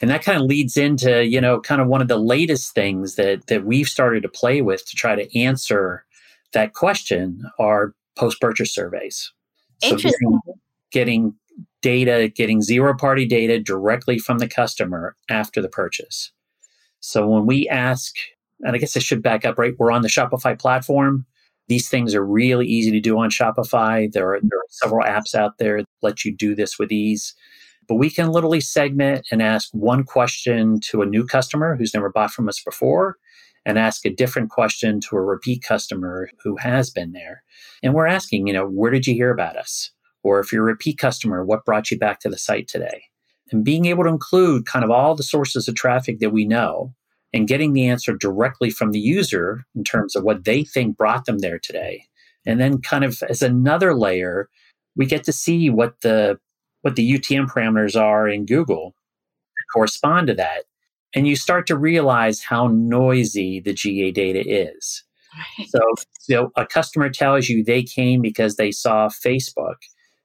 And 0.00 0.08
that 0.08 0.22
kind 0.22 0.40
of 0.40 0.46
leads 0.46 0.76
into, 0.76 1.26
you 1.26 1.40
know, 1.40 1.60
kind 1.60 1.80
of 1.80 1.88
one 1.88 2.00
of 2.00 2.06
the 2.06 2.16
latest 2.16 2.74
things 2.74 3.16
that 3.16 3.48
that 3.48 3.64
we've 3.64 3.88
started 3.88 4.22
to 4.22 4.28
play 4.28 4.62
with 4.62 4.86
to 4.86 4.94
try 4.94 5.16
to 5.16 5.36
answer 5.36 6.04
that 6.52 6.74
question 6.74 7.42
are 7.58 7.92
post-purchase 8.16 8.72
surveys. 8.72 9.32
Interesting. 9.82 10.40
So 10.46 10.54
getting 10.92 11.34
data, 11.82 12.30
getting 12.34 12.62
zero 12.62 12.96
party 12.96 13.26
data 13.26 13.58
directly 13.58 14.18
from 14.18 14.38
the 14.38 14.48
customer 14.48 15.16
after 15.28 15.62
the 15.62 15.68
purchase. 15.68 16.32
So 17.00 17.26
when 17.26 17.46
we 17.46 17.68
ask, 17.68 18.14
and 18.60 18.74
I 18.74 18.78
guess 18.78 18.96
I 18.96 19.00
should 19.00 19.22
back 19.22 19.44
up, 19.44 19.58
right? 19.58 19.74
We're 19.78 19.90
on 19.90 20.02
the 20.02 20.08
Shopify 20.08 20.58
platform. 20.58 21.26
These 21.68 21.88
things 21.88 22.14
are 22.14 22.24
really 22.24 22.66
easy 22.66 22.90
to 22.90 23.00
do 23.00 23.18
on 23.18 23.30
Shopify. 23.30 24.10
There 24.12 24.34
are, 24.34 24.40
there 24.42 24.58
are 24.58 24.66
several 24.70 25.06
apps 25.06 25.34
out 25.34 25.58
there 25.58 25.78
that 25.78 25.86
let 26.02 26.24
you 26.24 26.36
do 26.36 26.54
this 26.54 26.78
with 26.78 26.92
ease. 26.92 27.34
But 27.88 27.96
we 27.96 28.10
can 28.10 28.30
literally 28.30 28.60
segment 28.60 29.26
and 29.32 29.42
ask 29.42 29.70
one 29.72 30.04
question 30.04 30.80
to 30.82 31.02
a 31.02 31.06
new 31.06 31.26
customer 31.26 31.76
who's 31.76 31.94
never 31.94 32.10
bought 32.10 32.32
from 32.32 32.48
us 32.48 32.62
before 32.62 33.16
and 33.64 33.78
ask 33.78 34.04
a 34.04 34.14
different 34.14 34.50
question 34.50 35.00
to 35.00 35.16
a 35.16 35.20
repeat 35.20 35.62
customer 35.62 36.30
who 36.42 36.56
has 36.56 36.90
been 36.90 37.12
there. 37.12 37.42
And 37.82 37.94
we're 37.94 38.06
asking, 38.06 38.46
you 38.46 38.52
know, 38.52 38.66
where 38.66 38.90
did 38.90 39.06
you 39.06 39.14
hear 39.14 39.30
about 39.30 39.56
us? 39.56 39.90
Or 40.22 40.40
if 40.40 40.52
you're 40.52 40.62
a 40.62 40.66
repeat 40.66 40.98
customer, 40.98 41.44
what 41.44 41.64
brought 41.64 41.90
you 41.90 41.98
back 41.98 42.20
to 42.20 42.28
the 42.28 42.38
site 42.38 42.68
today? 42.68 43.04
And 43.52 43.64
being 43.64 43.86
able 43.86 44.04
to 44.04 44.10
include 44.10 44.66
kind 44.66 44.84
of 44.84 44.90
all 44.90 45.14
the 45.14 45.22
sources 45.22 45.66
of 45.66 45.74
traffic 45.74 46.20
that 46.20 46.30
we 46.30 46.46
know 46.46 46.94
and 47.32 47.48
getting 47.48 47.72
the 47.72 47.88
answer 47.88 48.14
directly 48.14 48.70
from 48.70 48.92
the 48.92 49.00
user 49.00 49.64
in 49.74 49.84
terms 49.84 50.14
of 50.14 50.24
what 50.24 50.44
they 50.44 50.64
think 50.64 50.96
brought 50.96 51.24
them 51.24 51.38
there 51.38 51.58
today. 51.58 52.04
And 52.46 52.60
then 52.60 52.80
kind 52.80 53.04
of 53.04 53.22
as 53.28 53.42
another 53.42 53.94
layer, 53.94 54.48
we 54.96 55.06
get 55.06 55.24
to 55.24 55.32
see 55.32 55.70
what 55.70 56.00
the 56.02 56.38
what 56.82 56.96
the 56.96 57.12
UTM 57.12 57.46
parameters 57.46 58.00
are 58.00 58.26
in 58.26 58.46
Google 58.46 58.94
that 59.56 59.64
correspond 59.72 60.28
to 60.28 60.34
that. 60.34 60.64
And 61.14 61.26
you 61.26 61.36
start 61.36 61.66
to 61.66 61.76
realize 61.76 62.40
how 62.42 62.68
noisy 62.68 63.60
the 63.60 63.74
GA 63.74 64.10
data 64.12 64.42
is. 64.46 65.04
Right. 65.58 65.68
So, 65.68 65.80
so 66.20 66.52
a 66.56 66.66
customer 66.66 67.10
tells 67.10 67.48
you 67.48 67.62
they 67.62 67.82
came 67.82 68.22
because 68.22 68.56
they 68.56 68.70
saw 68.70 69.08
Facebook, 69.08 69.76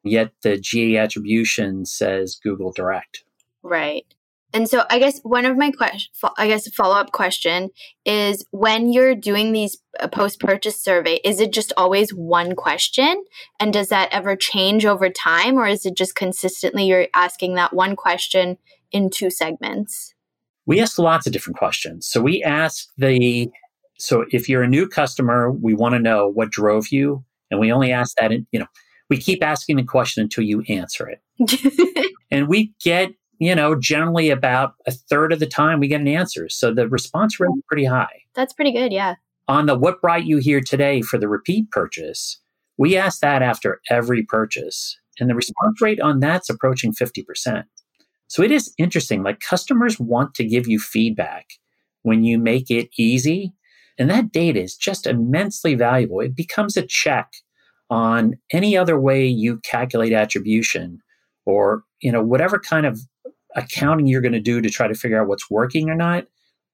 yet 0.06 0.32
the 0.44 0.58
GA 0.58 0.98
attribution 0.98 1.86
says 1.86 2.40
Google 2.42 2.72
Direct. 2.72 3.24
Right. 3.64 4.06
And 4.54 4.70
so 4.70 4.86
I 4.90 5.00
guess 5.00 5.20
one 5.24 5.44
of 5.44 5.58
my 5.58 5.70
question, 5.70 6.10
I 6.38 6.48
guess 6.48 6.66
a 6.66 6.72
follow 6.72 6.96
up 6.96 7.12
question 7.12 7.72
is 8.06 8.46
when 8.52 8.94
you're 8.94 9.14
doing 9.14 9.52
these 9.52 9.78
uh, 10.00 10.08
post 10.08 10.40
purchase 10.40 10.82
survey, 10.82 11.20
is 11.26 11.42
it 11.42 11.52
just 11.52 11.74
always 11.76 12.12
one 12.12 12.56
question? 12.56 13.26
And 13.60 13.74
does 13.74 13.90
that 13.90 14.08
ever 14.14 14.38
change 14.38 14.86
over 14.86 15.10
time 15.10 15.56
or 15.56 15.68
is 15.68 15.86
it 15.86 15.98
just 15.98 16.16
consistently 16.16 16.86
you're 16.86 17.08
asking 17.14 17.56
that 17.56 17.74
one 17.74 17.98
question 17.98 18.58
in 18.94 19.10
two 19.10 19.30
segments? 19.30 20.14
We 20.66 20.80
ask 20.80 20.98
lots 20.98 21.28
of 21.28 21.34
different 21.34 21.58
questions. 21.58 22.08
So 22.08 22.22
we 22.22 22.42
ask 22.42 22.88
the, 22.98 23.50
so 24.00 24.24
if 24.32 24.48
you're 24.48 24.64
a 24.64 24.70
new 24.70 24.88
customer, 24.88 25.52
we 25.52 25.74
want 25.74 25.96
to 25.96 26.00
know 26.00 26.30
what 26.30 26.50
drove 26.50 26.88
you. 26.94 27.26
And 27.52 27.60
we 27.60 27.74
only 27.74 27.92
ask 27.92 28.16
that, 28.18 28.32
in, 28.32 28.48
you 28.52 28.60
know, 28.60 28.68
we 29.10 29.18
keep 29.18 29.44
asking 29.44 29.78
the 29.78 29.84
question 29.84 30.24
until 30.24 30.44
you 30.44 30.64
answer 30.70 31.10
it. 31.10 32.12
and 32.32 32.48
we 32.48 32.74
get 32.84 33.12
you 33.40 33.54
know, 33.54 33.76
generally 33.76 34.30
about 34.30 34.74
a 34.88 34.92
third 34.92 35.34
of 35.34 35.40
the 35.40 35.48
time 35.48 35.80
we 35.80 35.88
get 35.88 36.02
an 36.02 36.08
answer. 36.08 36.48
So 36.50 36.74
the 36.74 36.88
response 36.88 37.40
rate 37.40 37.50
is 37.56 37.64
pretty 37.68 37.86
high. 37.86 38.22
That's 38.34 38.54
pretty 38.54 38.72
good, 38.72 38.94
yeah. 38.94 39.16
On 39.48 39.66
the 39.66 39.78
what 39.78 40.02
brought 40.02 40.26
you 40.26 40.38
here 40.38 40.62
today 40.62 41.02
for 41.02 41.18
the 41.18 41.28
repeat 41.28 41.70
purchase, 41.72 42.40
we 42.78 42.98
ask 42.98 43.20
that 43.22 43.42
after 43.42 43.82
every 43.90 44.24
purchase. 44.24 44.98
And 45.20 45.30
the 45.30 45.36
response 45.36 45.82
rate 45.82 46.00
on 46.00 46.20
that's 46.20 46.50
approaching 46.50 46.94
50%. 46.94 47.64
So 48.28 48.42
it 48.42 48.52
is 48.52 48.74
interesting. 48.78 49.24
Like 49.24 49.40
customers 49.40 50.00
want 50.00 50.34
to 50.36 50.46
give 50.46 50.68
you 50.68 50.80
feedback 50.80 51.48
when 52.02 52.24
you 52.24 52.38
make 52.38 52.72
it 52.72 52.90
easy. 52.98 53.54
And 53.98 54.10
that 54.10 54.32
data 54.32 54.62
is 54.62 54.76
just 54.76 55.08
immensely 55.08 55.76
valuable. 55.76 56.20
It 56.20 56.36
becomes 56.36 56.76
a 56.76 56.86
check 56.86 57.32
on 57.90 58.36
any 58.52 58.76
other 58.76 59.00
way 59.00 59.26
you 59.26 59.60
calculate 59.64 60.14
attribution 60.14 61.00
or 61.46 61.84
you 62.02 62.12
know 62.12 62.24
whatever 62.24 62.60
kind 62.60 62.86
of 62.86 63.00
accounting 63.56 64.08
you're 64.08 64.22
going 64.22 64.34
to 64.34 64.40
do 64.40 64.62
to 64.62 64.70
try 64.70 64.88
to 64.88 64.94
figure 64.94 65.20
out 65.20 65.28
what's 65.28 65.50
working 65.50 65.90
or 65.90 65.96
not, 65.96 66.26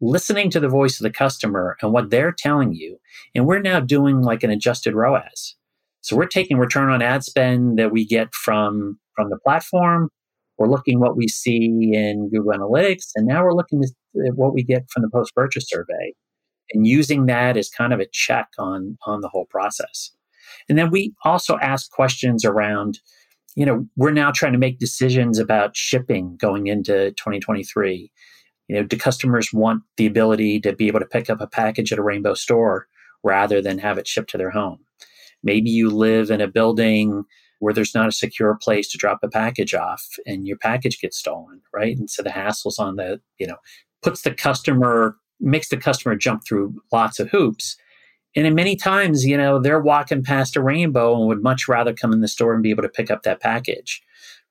listening 0.01 0.49
to 0.49 0.59
the 0.59 0.67
voice 0.67 0.99
of 0.99 1.03
the 1.03 1.11
customer 1.11 1.77
and 1.81 1.93
what 1.93 2.09
they're 2.09 2.31
telling 2.31 2.73
you. 2.73 2.97
And 3.35 3.45
we're 3.45 3.59
now 3.59 3.79
doing 3.79 4.21
like 4.21 4.43
an 4.43 4.49
adjusted 4.49 4.95
ROAS. 4.95 5.55
So 6.01 6.15
we're 6.15 6.25
taking 6.25 6.57
return 6.57 6.89
on 6.89 7.01
ad 7.01 7.23
spend 7.23 7.77
that 7.77 7.91
we 7.91 8.05
get 8.05 8.33
from 8.33 8.99
from 9.15 9.29
the 9.29 9.37
platform. 9.37 10.09
We're 10.57 10.69
looking 10.69 10.99
what 10.99 11.15
we 11.15 11.27
see 11.27 11.91
in 11.93 12.29
Google 12.31 12.53
Analytics, 12.53 13.09
and 13.15 13.27
now 13.27 13.43
we're 13.43 13.53
looking 13.53 13.83
at 13.83 14.35
what 14.35 14.53
we 14.53 14.63
get 14.63 14.83
from 14.91 15.03
the 15.03 15.09
post 15.09 15.33
purchase 15.35 15.65
survey, 15.67 16.13
and 16.71 16.87
using 16.87 17.27
that 17.27 17.55
as 17.55 17.69
kind 17.69 17.93
of 17.93 17.99
a 17.99 18.07
check 18.11 18.47
on 18.57 18.97
on 19.05 19.21
the 19.21 19.29
whole 19.29 19.45
process. 19.49 20.11
And 20.69 20.77
then 20.77 20.91
we 20.91 21.13
also 21.23 21.57
ask 21.59 21.91
questions 21.91 22.45
around 22.45 22.99
you 23.55 23.65
know, 23.65 23.85
we're 23.97 24.11
now 24.11 24.31
trying 24.31 24.53
to 24.53 24.57
make 24.57 24.79
decisions 24.79 25.37
about 25.39 25.75
shipping 25.75 26.37
going 26.37 26.67
into 26.67 27.11
2023. 27.11 28.11
You 28.67 28.75
know, 28.75 28.83
do 28.83 28.97
customers 28.97 29.51
want 29.51 29.83
the 29.97 30.05
ability 30.05 30.61
to 30.61 30.73
be 30.73 30.87
able 30.87 31.01
to 31.01 31.05
pick 31.05 31.29
up 31.29 31.41
a 31.41 31.47
package 31.47 31.91
at 31.91 31.99
a 31.99 32.03
rainbow 32.03 32.33
store 32.33 32.87
rather 33.23 33.61
than 33.61 33.77
have 33.79 33.97
it 33.97 34.07
shipped 34.07 34.29
to 34.31 34.37
their 34.37 34.51
home? 34.51 34.79
Maybe 35.43 35.69
you 35.69 35.89
live 35.89 36.29
in 36.29 36.39
a 36.39 36.47
building 36.47 37.25
where 37.59 37.73
there's 37.73 37.93
not 37.93 38.07
a 38.07 38.13
secure 38.13 38.57
place 38.61 38.89
to 38.89 38.97
drop 38.97 39.19
a 39.21 39.29
package 39.29 39.73
off 39.73 40.03
and 40.25 40.47
your 40.47 40.57
package 40.57 40.99
gets 40.99 41.17
stolen, 41.17 41.61
right? 41.73 41.97
And 41.97 42.09
so 42.09 42.23
the 42.23 42.31
hassle's 42.31 42.79
on 42.79 42.95
the, 42.95 43.19
you 43.37 43.45
know, 43.45 43.57
puts 44.01 44.21
the 44.21 44.33
customer, 44.33 45.17
makes 45.39 45.69
the 45.69 45.77
customer 45.77 46.15
jump 46.15 46.43
through 46.47 46.75
lots 46.91 47.19
of 47.19 47.29
hoops 47.29 47.75
and 48.35 48.55
many 48.55 48.75
times, 48.75 49.25
you 49.25 49.37
know, 49.37 49.59
they're 49.59 49.81
walking 49.81 50.23
past 50.23 50.55
a 50.55 50.61
rainbow 50.61 51.17
and 51.17 51.27
would 51.27 51.43
much 51.43 51.67
rather 51.67 51.93
come 51.93 52.13
in 52.13 52.21
the 52.21 52.27
store 52.27 52.53
and 52.53 52.63
be 52.63 52.69
able 52.69 52.83
to 52.83 52.89
pick 52.89 53.11
up 53.11 53.23
that 53.23 53.41
package. 53.41 54.01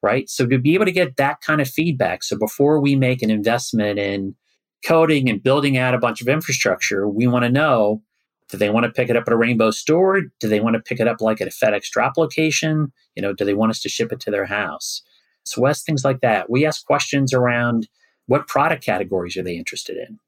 Right. 0.02 0.30
So 0.30 0.46
to 0.46 0.58
be 0.58 0.74
able 0.74 0.86
to 0.86 0.92
get 0.92 1.16
that 1.16 1.42
kind 1.42 1.60
of 1.60 1.68
feedback. 1.68 2.22
So 2.22 2.36
before 2.36 2.80
we 2.80 2.96
make 2.96 3.22
an 3.22 3.30
investment 3.30 3.98
in 3.98 4.34
coding 4.84 5.28
and 5.28 5.42
building 5.42 5.76
out 5.76 5.94
a 5.94 5.98
bunch 5.98 6.22
of 6.22 6.28
infrastructure, 6.28 7.06
we 7.06 7.26
want 7.26 7.44
to 7.44 7.50
know 7.50 8.02
do 8.50 8.56
they 8.56 8.70
want 8.70 8.84
to 8.84 8.90
pick 8.90 9.08
it 9.08 9.16
up 9.16 9.24
at 9.26 9.32
a 9.32 9.36
rainbow 9.36 9.70
store? 9.70 10.22
Do 10.40 10.48
they 10.48 10.58
want 10.58 10.74
to 10.74 10.82
pick 10.82 10.98
it 10.98 11.06
up 11.06 11.20
like 11.20 11.40
at 11.40 11.46
a 11.46 11.50
FedEx 11.50 11.88
drop 11.90 12.16
location? 12.16 12.92
You 13.14 13.22
know, 13.22 13.32
do 13.32 13.44
they 13.44 13.54
want 13.54 13.70
us 13.70 13.80
to 13.82 13.88
ship 13.88 14.10
it 14.10 14.20
to 14.20 14.30
their 14.30 14.46
house? 14.46 15.02
So 15.44 15.62
we 15.62 15.68
ask 15.68 15.84
things 15.84 16.04
like 16.04 16.20
that. 16.20 16.50
We 16.50 16.66
ask 16.66 16.84
questions 16.84 17.32
around 17.32 17.88
what 18.26 18.48
product 18.48 18.84
categories 18.84 19.36
are 19.36 19.42
they 19.42 19.56
interested 19.56 19.96
in? 19.96 20.18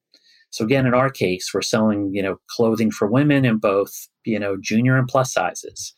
So 0.52 0.64
again, 0.64 0.87
in 0.87 0.94
our 0.94 1.11
case, 1.11 1.50
we're 1.52 1.62
selling, 1.62 2.11
you 2.12 2.23
know, 2.23 2.37
clothing 2.50 2.90
for 2.90 3.11
women 3.11 3.44
in 3.44 3.56
both, 3.56 3.92
you 4.25 4.38
know, 4.38 4.56
junior 4.61 4.97
and 4.97 5.09
plus 5.09 5.32
sizes. 5.32 5.94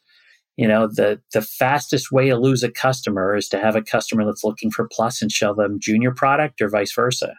You 0.57 0.69
know, 0.69 0.87
the 0.87 1.21
the 1.33 1.43
fastest 1.43 2.13
way 2.13 2.29
to 2.29 2.37
lose 2.37 2.63
a 2.63 2.71
customer 2.71 3.35
is 3.35 3.49
to 3.49 3.59
have 3.59 3.75
a 3.75 3.83
customer 3.83 4.25
that's 4.25 4.45
looking 4.45 4.71
for 4.71 4.89
plus 4.91 5.21
and 5.21 5.31
show 5.31 5.53
them 5.55 5.81
junior 5.81 6.13
product 6.13 6.63
or 6.63 6.69
vice 6.69 6.95
versa. 6.95 7.35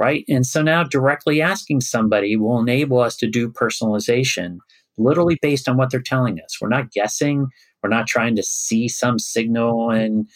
Right. 0.00 0.24
And 0.28 0.46
so 0.46 0.62
now 0.62 0.82
directly 0.82 1.40
asking 1.40 1.82
somebody 1.82 2.36
will 2.36 2.58
enable 2.58 3.00
us 3.00 3.16
to 3.16 3.28
do 3.30 3.50
personalization 3.50 4.58
literally 4.98 5.38
based 5.40 5.68
on 5.68 5.76
what 5.76 5.90
they're 5.90 6.00
telling 6.00 6.38
us. 6.40 6.58
We're 6.60 6.68
not 6.68 6.92
guessing. 6.92 7.48
We're 7.82 7.90
not 7.90 8.06
trying 8.06 8.36
to 8.36 8.42
see 8.42 8.88
some 8.88 9.18
signal 9.18 9.90
and 9.90 10.26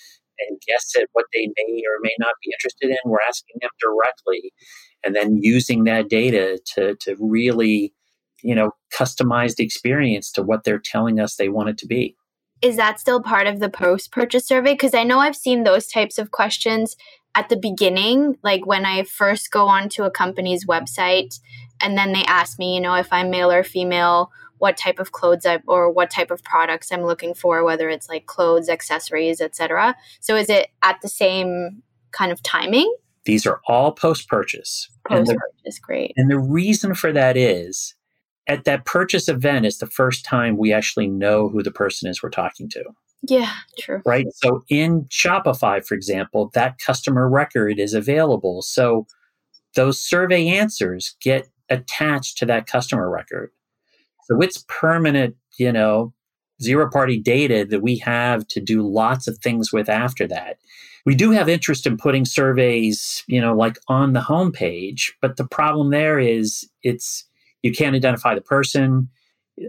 and 0.49 0.61
guess 0.67 0.95
at 0.97 1.09
what 1.13 1.27
they 1.35 1.47
may 1.47 1.83
or 1.87 2.01
may 2.03 2.15
not 2.19 2.35
be 2.45 2.53
interested 2.53 2.91
in. 2.91 2.97
We're 3.05 3.19
asking 3.29 3.57
them 3.61 3.71
directly 3.81 4.53
and 5.05 5.15
then 5.15 5.37
using 5.37 5.85
that 5.85 6.09
data 6.09 6.61
to, 6.75 6.95
to 6.97 7.17
really, 7.19 7.95
you 8.43 8.55
know, 8.55 8.73
customize 8.95 9.57
the 9.57 9.65
experience 9.65 10.31
to 10.33 10.43
what 10.43 10.65
they're 10.65 10.79
telling 10.79 11.21
us 11.21 11.37
they 11.37 11.49
want 11.49 11.69
it 11.69 11.79
to 11.79 11.87
be. 11.87 12.17
Is 12.63 12.77
that 12.77 13.01
still 13.01 13.23
part 13.23 13.47
of 13.47 13.59
the 13.59 13.71
post 13.71 14.13
purchase 14.13 14.47
survey? 14.47 14.75
Because 14.75 14.95
I 14.95 15.03
know 15.03 15.19
I've 15.19 15.37
seen 15.37 15.63
those 15.63 15.87
types 15.87 16.19
of 16.19 16.31
questions 16.31 16.97
at 17.35 17.49
the 17.49 17.57
beginning, 17.57 18.37
like 18.43 18.67
when 18.67 18.85
I 18.85 19.05
first 19.05 19.51
go 19.51 19.67
onto 19.67 20.03
a 20.03 20.11
company's 20.11 20.67
website 20.67 21.39
and 21.81 21.97
then 21.97 22.13
they 22.13 22.25
ask 22.25 22.59
me, 22.59 22.75
you 22.75 22.81
know, 22.81 22.95
if 22.95 23.13
I'm 23.13 23.31
male 23.31 23.51
or 23.51 23.63
female, 23.63 24.31
what 24.59 24.77
type 24.77 24.99
of 24.99 25.13
clothes 25.13 25.47
I 25.47 25.61
or 25.67 25.91
what 25.91 26.11
type 26.11 26.31
of 26.31 26.43
products 26.43 26.93
I'm 26.93 27.03
looking 27.03 27.33
for, 27.35 27.65
whether 27.65 27.89
it's 27.89 28.09
like 28.09 28.27
clothes, 28.27 28.69
accessories, 28.69 29.41
etc. 29.41 29.97
So 30.21 30.37
is 30.37 30.51
it 30.51 30.69
at 30.83 31.01
the 31.01 31.09
same 31.09 31.83
kind 32.11 32.31
of 32.31 32.43
timing? 32.43 32.93
These 33.25 33.47
are 33.47 33.61
all 33.67 33.93
post 33.93 34.29
purchase. 34.29 34.89
Post 35.09 35.33
purchase, 35.33 35.79
great. 35.79 36.13
And 36.17 36.31
the 36.31 36.39
reason 36.39 36.95
for 36.95 37.13
that 37.13 37.37
is 37.37 37.95
at 38.47 38.65
that 38.65 38.85
purchase 38.85 39.29
event 39.29 39.67
is 39.67 39.79
the 39.79 39.87
first 39.87 40.25
time 40.25 40.57
we 40.57 40.73
actually 40.73 41.07
know 41.07 41.49
who 41.49 41.63
the 41.63 41.71
person 41.71 42.09
is 42.09 42.23
we're 42.23 42.31
talking 42.31 42.69
to. 42.71 42.85
Yeah, 43.23 43.53
true. 43.79 44.01
Right. 44.07 44.27
So 44.35 44.65
in 44.71 45.05
Shopify, 45.05 45.85
for 45.85 45.95
example, 45.95 46.51
that 46.55 46.79
customer 46.79 47.29
record 47.29 47.79
is 47.79 47.93
available. 47.93 48.63
So 48.63 49.07
those 49.75 50.01
survey 50.03 50.49
answers 50.49 51.17
get 51.21 51.49
attached 51.69 52.39
to 52.39 52.47
that 52.47 52.67
customer 52.67 53.11
record. 53.11 53.51
So 54.25 54.41
it's 54.41 54.65
permanent, 54.69 55.37
you 55.59 55.71
know, 55.71 56.15
zero 56.63 56.91
party 56.91 57.19
data 57.19 57.67
that 57.69 57.83
we 57.83 57.99
have 57.99 58.47
to 58.49 58.61
do 58.61 58.83
lots 58.83 59.29
of 59.29 59.39
things 59.39 59.73
with 59.73 59.89
after 59.89 60.27
that. 60.29 60.59
We 61.07 61.15
do 61.15 61.31
have 61.31 61.49
interest 61.49 61.87
in 61.87 61.97
putting 61.97 62.25
surveys, 62.25 63.25
you 63.27 63.41
know, 63.41 63.55
like 63.55 63.79
on 63.89 64.13
the 64.13 64.21
homepage, 64.21 65.13
but 65.23 65.37
the 65.37 65.47
problem 65.47 65.91
there 65.91 66.19
is 66.19 66.69
it's 66.83 67.25
you 67.63 67.73
can't 67.73 67.97
identify 67.97 68.35
the 68.35 68.41
person. 68.41 69.09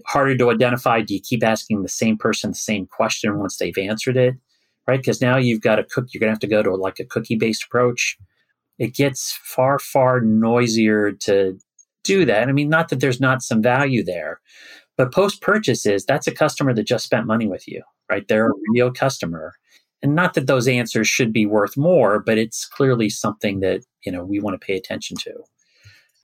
Harder 0.05 0.37
to 0.37 0.51
identify. 0.51 1.01
Do 1.01 1.13
you 1.13 1.21
keep 1.21 1.43
asking 1.43 1.81
the 1.83 1.89
same 1.89 2.17
person 2.17 2.51
the 2.51 2.55
same 2.55 2.85
question 2.85 3.39
once 3.39 3.57
they've 3.57 3.77
answered 3.77 4.15
it? 4.15 4.35
right? 4.87 4.99
Because 4.99 5.21
now 5.21 5.37
you've 5.37 5.61
got 5.61 5.79
a 5.79 5.83
cook, 5.83 6.07
you're 6.13 6.19
going 6.19 6.29
to 6.29 6.33
have 6.33 6.39
to 6.39 6.47
go 6.47 6.63
to 6.63 6.75
like 6.75 6.99
a 6.99 7.05
cookie 7.05 7.35
based 7.35 7.63
approach. 7.63 8.17
It 8.79 8.93
gets 8.93 9.37
far, 9.43 9.79
far 9.79 10.21
noisier 10.21 11.11
to 11.11 11.57
do 12.03 12.25
that. 12.25 12.49
I 12.49 12.51
mean, 12.51 12.69
not 12.69 12.89
that 12.89 12.99
there's 12.99 13.21
not 13.21 13.43
some 13.43 13.61
value 13.61 14.03
there, 14.03 14.41
but 14.97 15.13
post 15.13 15.41
purchases, 15.41 16.05
that's 16.05 16.27
a 16.27 16.31
customer 16.31 16.73
that 16.73 16.83
just 16.83 17.05
spent 17.05 17.27
money 17.27 17.47
with 17.47 17.67
you, 17.67 17.83
right? 18.09 18.27
They're 18.27 18.49
a 18.49 18.53
real 18.73 18.91
customer. 18.91 19.53
And 20.03 20.15
not 20.15 20.33
that 20.33 20.47
those 20.47 20.67
answers 20.67 21.07
should 21.07 21.31
be 21.31 21.45
worth 21.45 21.77
more, 21.77 22.19
but 22.19 22.37
it's 22.37 22.65
clearly 22.65 23.09
something 23.09 23.59
that, 23.59 23.81
you 24.05 24.11
know, 24.11 24.23
we 24.23 24.39
want 24.39 24.59
to 24.59 24.65
pay 24.65 24.75
attention 24.75 25.17
to. 25.17 25.33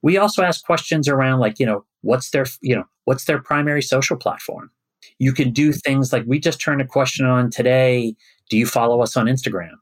We 0.02 0.18
also 0.18 0.44
ask 0.44 0.64
questions 0.64 1.08
around 1.08 1.40
like, 1.40 1.60
you 1.60 1.66
know, 1.66 1.86
what's 2.02 2.32
their, 2.32 2.46
you 2.62 2.76
know, 2.76 2.86
what's 3.06 3.26
their 3.26 3.42
primary 3.42 3.82
social 3.82 4.18
platform? 4.18 4.72
You 5.20 5.32
can 5.32 5.52
do 5.52 5.72
things 5.72 6.12
like 6.12 6.24
we 6.28 6.40
just 6.40 6.62
turned 6.62 6.82
a 6.82 6.86
question 6.86 7.26
on 7.26 7.50
today. 7.50 8.16
Do 8.50 8.58
you 8.58 8.66
follow 8.66 9.02
us 9.02 9.18
on 9.18 9.26
Instagram? 9.26 9.74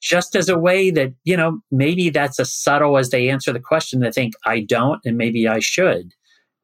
Just 0.00 0.34
as 0.34 0.48
a 0.48 0.58
way 0.58 0.90
that, 0.90 1.12
you 1.24 1.36
know, 1.36 1.60
maybe 1.70 2.08
that's 2.08 2.40
as 2.40 2.52
subtle 2.52 2.96
as 2.96 3.10
they 3.10 3.28
answer 3.28 3.52
the 3.52 3.60
question, 3.60 4.00
they 4.00 4.10
think, 4.10 4.34
I 4.46 4.60
don't, 4.60 5.00
and 5.04 5.16
maybe 5.16 5.46
I 5.46 5.58
should, 5.58 6.12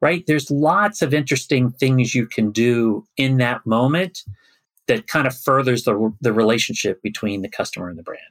right? 0.01 0.23
There's 0.25 0.49
lots 0.49 1.01
of 1.01 1.13
interesting 1.13 1.71
things 1.71 2.15
you 2.15 2.25
can 2.25 2.51
do 2.51 3.05
in 3.15 3.37
that 3.37 3.65
moment 3.65 4.23
that 4.87 5.07
kind 5.07 5.27
of 5.27 5.37
furthers 5.37 5.83
the, 5.83 6.13
the 6.21 6.33
relationship 6.33 7.01
between 7.01 7.41
the 7.41 7.49
customer 7.49 7.89
and 7.89 7.97
the 7.97 8.03
brand. 8.03 8.21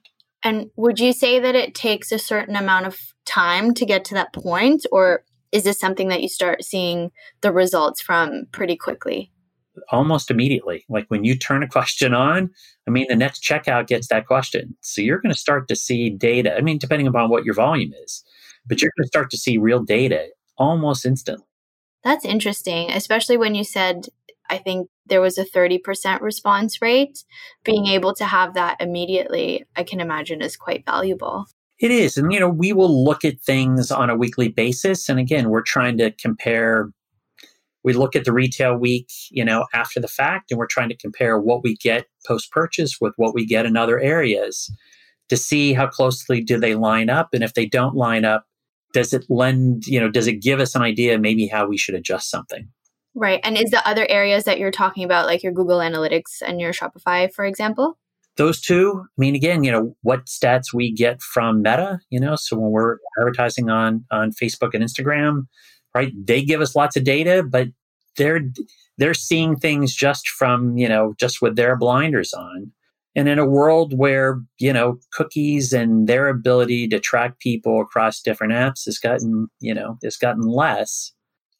And 0.43 0.71
would 0.77 1.01
you 1.01 1.13
say 1.13 1.41
that 1.41 1.55
it 1.55 1.75
takes 1.75 2.13
a 2.13 2.19
certain 2.19 2.57
amount 2.57 2.87
of 2.87 2.99
time 3.25 3.75
to 3.75 3.85
get 3.85 4.05
to 4.07 4.15
that 4.15 4.33
point, 4.33 4.87
or 4.93 5.25
is 5.53 5.65
this 5.65 5.79
something 5.79 6.09
that 6.09 6.23
you 6.23 6.29
start 6.29 6.65
seeing 6.65 7.11
the 7.41 7.53
results 7.53 8.01
from 8.01 8.47
pretty 8.53 8.77
quickly? 8.77 9.31
Almost 9.91 10.31
immediately. 10.31 10.85
Like 10.89 11.07
when 11.09 11.25
you 11.25 11.37
turn 11.37 11.63
a 11.63 11.69
question 11.77 12.15
on, 12.15 12.51
I 12.87 12.91
mean, 12.91 13.07
the 13.09 13.17
next 13.17 13.43
checkout 13.43 13.89
gets 13.89 14.09
that 14.09 14.27
question. 14.27 14.77
So 14.81 15.03
you're 15.03 15.21
going 15.21 15.33
to 15.33 15.39
start 15.39 15.69
to 15.69 15.77
see 15.77 16.11
data. 16.11 16.57
I 16.57 16.61
mean, 16.61 16.79
depending 16.79 17.07
upon 17.07 17.29
what 17.29 17.45
your 17.45 17.55
volume 17.55 17.93
is, 18.05 18.25
but 18.67 18.81
you're 18.81 18.93
going 18.97 19.05
to 19.05 19.09
start 19.09 19.31
to 19.31 19.39
see 19.39 19.59
real 19.59 19.83
data 19.83 20.29
almost 20.59 21.05
instantly. 21.05 21.45
That's 22.05 22.25
interesting, 22.25 22.93
especially 22.93 23.37
when 23.37 23.57
you 23.57 23.65
said, 23.65 24.07
I 24.51 24.59
think 24.59 24.89
there 25.07 25.21
was 25.21 25.39
a 25.39 25.45
30% 25.45 26.21
response 26.21 26.81
rate. 26.83 27.25
Being 27.65 27.87
able 27.87 28.15
to 28.15 28.25
have 28.25 28.55
that 28.55 28.81
immediately, 28.81 29.65
I 29.77 29.83
can 29.85 30.01
imagine, 30.01 30.43
is 30.43 30.57
quite 30.57 30.85
valuable. 30.85 31.47
It 31.79 31.91
is. 31.91 32.17
And, 32.17 32.33
you 32.33 32.41
know, 32.41 32.49
we 32.49 32.73
will 32.73 33.05
look 33.05 33.25
at 33.25 33.41
things 33.41 33.91
on 33.91 34.09
a 34.09 34.17
weekly 34.17 34.49
basis. 34.49 35.09
And 35.09 35.19
again, 35.19 35.51
we're 35.51 35.63
trying 35.63 35.99
to 35.99 36.11
compare. 36.11 36.91
We 37.85 37.93
look 37.93 38.17
at 38.17 38.25
the 38.25 38.33
retail 38.33 38.77
week, 38.77 39.09
you 39.31 39.45
know, 39.45 39.67
after 39.73 40.01
the 40.01 40.09
fact, 40.09 40.51
and 40.51 40.59
we're 40.59 40.67
trying 40.67 40.89
to 40.89 40.97
compare 40.97 41.39
what 41.39 41.63
we 41.63 41.77
get 41.77 42.07
post 42.27 42.51
purchase 42.51 42.97
with 43.01 43.13
what 43.17 43.35
we 43.35 43.47
get 43.47 43.67
in 43.67 43.77
other 43.77 44.01
areas 44.01 44.71
to 45.29 45.37
see 45.37 45.73
how 45.73 45.87
closely 45.87 46.41
do 46.41 46.59
they 46.59 46.75
line 46.75 47.11
up. 47.11 47.29
And 47.33 47.45
if 47.45 47.55
they 47.55 47.67
don't 47.67 47.95
line 47.95 48.25
up, 48.25 48.45
does 48.93 49.13
it 49.13 49.27
lend, 49.29 49.87
you 49.87 50.01
know, 50.01 50.11
does 50.11 50.27
it 50.27 50.43
give 50.43 50.59
us 50.59 50.75
an 50.75 50.83
idea 50.83 51.19
maybe 51.19 51.47
how 51.47 51.69
we 51.69 51.77
should 51.77 51.95
adjust 51.95 52.31
something? 52.31 52.69
Right. 53.17 53.41
And 53.43 53.57
is 53.57 53.71
the 53.71 53.87
other 53.89 54.07
areas 54.09 54.45
that 54.45 54.59
you're 54.59 54.71
talking 54.71 55.03
about, 55.03 55.27
like 55.27 55.43
your 55.43 55.53
Google 55.53 55.79
Analytics 55.79 56.43
and 56.47 56.61
your 56.61 56.73
Shopify, 56.73 57.33
for 57.33 57.45
example? 57.45 57.99
those 58.37 58.61
two 58.61 59.03
i 59.03 59.21
mean 59.21 59.35
again 59.35 59.65
you 59.65 59.73
know 59.73 59.97
what 60.03 60.27
stats 60.27 60.73
we 60.73 60.93
get 60.93 61.21
from 61.21 61.63
meta 61.63 61.99
you 62.11 62.21
know 62.21 62.37
so 62.37 62.57
when 62.57 62.71
we're 62.71 62.99
advertising 63.19 63.71
on 63.71 64.05
on 64.11 64.31
facebook 64.31 64.75
and 64.75 64.85
instagram 64.85 65.47
right 65.95 66.13
they 66.27 66.43
give 66.43 66.61
us 66.61 66.77
lots 66.77 66.97
of 66.97 67.05
data 67.05 67.43
but 67.43 67.69
they're 68.17 68.41
they're 68.99 69.15
seeing 69.15 69.57
things 69.57 69.95
just 69.95 70.29
from 70.29 70.77
you 70.77 70.89
know 70.89 71.15
just 71.19 71.43
with 71.43 71.57
their 71.57 71.77
blinders 71.77 72.33
on 72.33 72.71
and 73.15 73.29
in 73.29 73.39
a 73.39 73.47
world 73.47 73.97
where 73.97 74.41
you 74.59 74.73
know 74.73 74.99
cookies 75.13 75.73
and 75.73 76.07
their 76.07 76.29
ability 76.29 76.87
to 76.87 77.01
track 77.01 77.39
people 77.41 77.81
across 77.81 78.21
different 78.21 78.53
apps 78.53 78.85
has 78.85 78.99
gotten 78.99 79.49
you 79.61 79.75
know 79.75 79.99
has 80.05 80.17
gotten 80.17 80.43
less 80.43 81.13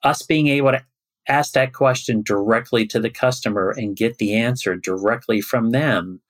us 0.03 0.23
being 0.23 0.49
able 0.49 0.71
to 0.71 0.83
ask 1.29 1.53
that 1.53 1.73
question 1.73 2.23
directly 2.23 2.87
to 2.87 3.01
the 3.01 3.11
customer 3.11 3.71
and 3.71 3.97
get 3.97 4.19
the 4.19 4.35
answer 4.35 4.77
directly 4.77 5.41
from 5.41 5.71
them 5.71 6.21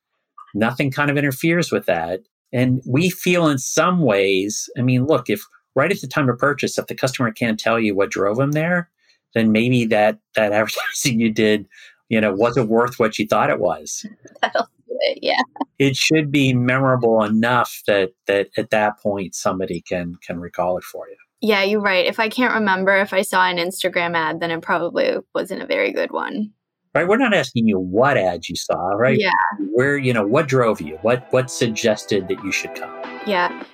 Nothing 0.57 0.91
kind 0.91 1.11
of 1.11 1.19
interferes 1.19 1.71
with 1.71 1.85
that. 1.87 2.21
And 2.53 2.81
we 2.87 3.11
feel 3.11 3.47
in 3.49 3.59
some 3.59 4.01
ways, 4.01 4.71
I 4.79 4.83
mean, 4.83 5.05
look, 5.05 5.29
if 5.29 5.45
right 5.75 5.93
at 5.93 6.01
the 6.01 6.07
time 6.07 6.31
of 6.31 6.39
purchase, 6.39 6.79
if 6.79 6.87
the 6.87 6.95
customer 6.95 7.31
can't 7.31 7.61
tell 7.61 7.79
you 7.79 7.95
what 7.95 8.11
drove 8.11 8.39
them 8.39 8.53
there, 8.53 8.91
then 9.35 9.53
maybe 9.53 9.85
that 9.87 10.19
that 10.35 10.53
advertising 10.55 11.21
you 11.21 11.31
did, 11.31 11.69
you 12.09 12.21
know, 12.21 12.33
wasn't 12.33 12.71
worth 12.71 12.99
what 12.99 13.19
you 13.19 13.27
thought 13.27 13.51
it 13.51 13.61
was. 13.61 14.07
That'll 14.43 14.69
do 14.87 14.97
it, 15.01 15.19
yeah. 15.21 15.43
It 15.79 15.95
should 15.95 16.33
be 16.33 16.55
memorable 16.55 17.23
enough 17.23 17.83
that 17.87 18.13
that 18.27 18.49
at 18.57 18.71
that 18.71 18.99
point 18.99 19.35
somebody 19.35 19.83
can 19.83 20.17
can 20.27 20.41
recall 20.41 20.79
it 20.79 20.85
for 20.85 21.07
you. 21.07 21.17
Yeah, 21.41 21.63
you're 21.63 21.83
right. 21.83 22.07
If 22.07 22.19
I 22.19 22.29
can't 22.29 22.55
remember 22.55 22.97
if 22.97 23.13
I 23.13 23.23
saw 23.23 23.47
an 23.47 23.59
Instagram 23.59 24.17
ad, 24.17 24.41
then 24.41 24.51
it 24.51 24.63
probably 24.63 25.17
wasn't 25.35 25.63
a 25.63 25.67
very 25.67 25.93
good 25.93 26.11
one 26.11 26.53
right? 26.97 27.07
We're 27.07 27.19
not 27.19 27.35
asking 27.35 27.69
you 27.69 27.79
what 27.79 28.17
ads 28.17 28.49
you 28.49 28.57
saw, 28.57 28.75
right? 28.93 29.19
Yeah. 29.21 29.31
Where, 29.75 29.99
you 29.99 30.15
know, 30.15 30.27
what 30.27 30.49
drove 30.49 30.81
you? 30.81 30.99
What 31.03 31.31
what 31.31 31.51
suggested 31.51 32.27
that 32.29 32.43
you 32.43 32.51
should 32.51 32.75
come? 32.75 32.91
Yeah. 33.27 33.65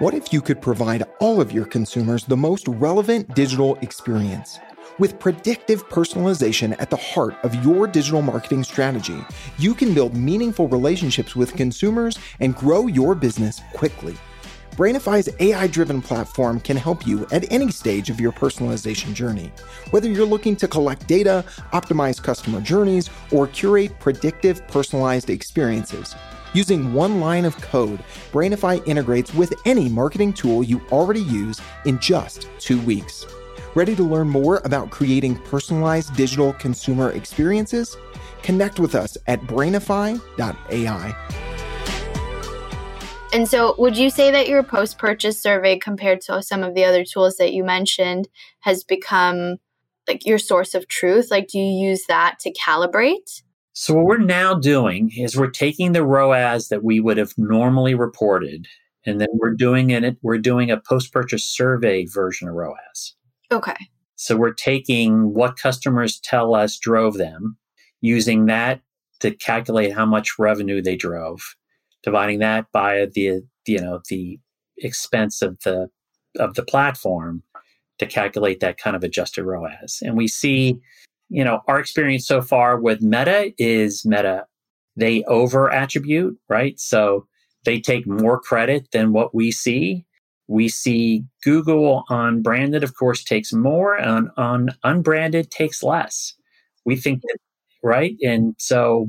What 0.00 0.14
if 0.14 0.32
you 0.32 0.40
could 0.40 0.60
provide 0.60 1.04
all 1.20 1.40
of 1.40 1.52
your 1.52 1.64
consumers 1.64 2.24
the 2.24 2.36
most 2.36 2.66
relevant 2.66 3.32
digital 3.36 3.76
experience? 3.82 4.58
With 4.98 5.18
predictive 5.20 5.88
personalization 5.88 6.74
at 6.80 6.90
the 6.90 6.96
heart 6.96 7.36
of 7.44 7.54
your 7.64 7.86
digital 7.86 8.20
marketing 8.20 8.64
strategy, 8.64 9.24
you 9.58 9.74
can 9.74 9.94
build 9.94 10.14
meaningful 10.16 10.66
relationships 10.66 11.36
with 11.36 11.54
consumers 11.54 12.18
and 12.40 12.56
grow 12.56 12.88
your 12.88 13.14
business 13.14 13.60
quickly. 13.74 14.16
Brainify's 14.76 15.28
AI 15.38 15.66
driven 15.66 16.00
platform 16.00 16.58
can 16.58 16.78
help 16.78 17.06
you 17.06 17.26
at 17.30 17.50
any 17.52 17.70
stage 17.70 18.08
of 18.08 18.18
your 18.18 18.32
personalization 18.32 19.12
journey. 19.12 19.52
Whether 19.90 20.08
you're 20.08 20.24
looking 20.24 20.56
to 20.56 20.66
collect 20.66 21.06
data, 21.06 21.44
optimize 21.74 22.22
customer 22.22 22.58
journeys, 22.62 23.10
or 23.30 23.46
curate 23.46 23.98
predictive 24.00 24.66
personalized 24.68 25.28
experiences. 25.28 26.14
Using 26.54 26.94
one 26.94 27.20
line 27.20 27.44
of 27.44 27.60
code, 27.60 28.02
Brainify 28.32 28.86
integrates 28.88 29.34
with 29.34 29.52
any 29.66 29.90
marketing 29.90 30.32
tool 30.32 30.62
you 30.62 30.80
already 30.90 31.20
use 31.20 31.60
in 31.84 31.98
just 31.98 32.48
two 32.58 32.80
weeks. 32.80 33.26
Ready 33.74 33.94
to 33.94 34.02
learn 34.02 34.30
more 34.30 34.62
about 34.64 34.90
creating 34.90 35.36
personalized 35.36 36.16
digital 36.16 36.54
consumer 36.54 37.10
experiences? 37.10 37.98
Connect 38.42 38.80
with 38.80 38.94
us 38.94 39.18
at 39.26 39.42
brainify.ai. 39.42 40.22
And 43.32 43.48
so, 43.48 43.74
would 43.78 43.96
you 43.96 44.10
say 44.10 44.30
that 44.30 44.46
your 44.46 44.62
post 44.62 44.98
purchase 44.98 45.40
survey, 45.40 45.78
compared 45.78 46.20
to 46.22 46.42
some 46.42 46.62
of 46.62 46.74
the 46.74 46.84
other 46.84 47.02
tools 47.02 47.36
that 47.36 47.54
you 47.54 47.64
mentioned, 47.64 48.28
has 48.60 48.84
become 48.84 49.56
like 50.06 50.26
your 50.26 50.38
source 50.38 50.74
of 50.74 50.86
truth? 50.86 51.30
Like, 51.30 51.48
do 51.48 51.58
you 51.58 51.88
use 51.88 52.04
that 52.08 52.38
to 52.40 52.52
calibrate? 52.52 53.42
So, 53.72 53.94
what 53.94 54.04
we're 54.04 54.18
now 54.18 54.54
doing 54.54 55.10
is 55.16 55.34
we're 55.34 55.48
taking 55.48 55.92
the 55.92 56.04
ROAS 56.04 56.68
that 56.68 56.84
we 56.84 57.00
would 57.00 57.16
have 57.16 57.32
normally 57.38 57.94
reported, 57.94 58.66
and 59.06 59.18
then 59.18 59.28
we're 59.32 59.54
doing 59.54 59.88
it. 59.88 60.18
We're 60.20 60.36
doing 60.36 60.70
a 60.70 60.80
post 60.80 61.10
purchase 61.10 61.46
survey 61.46 62.04
version 62.04 62.48
of 62.48 62.54
ROAS. 62.54 63.16
Okay. 63.50 63.88
So, 64.16 64.36
we're 64.36 64.52
taking 64.52 65.32
what 65.32 65.56
customers 65.56 66.20
tell 66.20 66.54
us 66.54 66.76
drove 66.76 67.16
them, 67.16 67.56
using 68.02 68.44
that 68.46 68.82
to 69.20 69.30
calculate 69.30 69.94
how 69.94 70.04
much 70.04 70.38
revenue 70.38 70.82
they 70.82 70.96
drove 70.96 71.40
dividing 72.02 72.38
that 72.40 72.66
by 72.72 73.06
the 73.14 73.42
you 73.66 73.80
know 73.80 74.00
the 74.08 74.38
expense 74.78 75.42
of 75.42 75.58
the 75.60 75.88
of 76.38 76.54
the 76.54 76.64
platform 76.64 77.42
to 77.98 78.06
calculate 78.06 78.60
that 78.60 78.78
kind 78.78 78.96
of 78.96 79.04
adjusted 79.04 79.44
ROAS. 79.44 80.00
And 80.02 80.16
we 80.16 80.26
see, 80.26 80.80
you 81.28 81.44
know, 81.44 81.60
our 81.68 81.78
experience 81.78 82.26
so 82.26 82.40
far 82.40 82.80
with 82.80 83.02
Meta 83.02 83.52
is 83.58 84.04
Meta 84.04 84.46
they 84.96 85.24
over 85.24 85.70
attribute, 85.70 86.38
right? 86.48 86.78
So 86.78 87.26
they 87.64 87.80
take 87.80 88.06
more 88.06 88.40
credit 88.40 88.88
than 88.92 89.12
what 89.12 89.34
we 89.34 89.50
see. 89.50 90.04
We 90.48 90.68
see 90.68 91.24
Google 91.42 92.04
on 92.08 92.42
branded, 92.42 92.84
of 92.84 92.94
course, 92.94 93.24
takes 93.24 93.52
more, 93.52 93.96
and 93.96 94.28
on 94.36 94.70
unbranded 94.84 95.50
takes 95.50 95.82
less. 95.82 96.34
We 96.84 96.96
think 96.96 97.22
that, 97.22 97.38
right? 97.82 98.16
And 98.22 98.54
so 98.58 99.08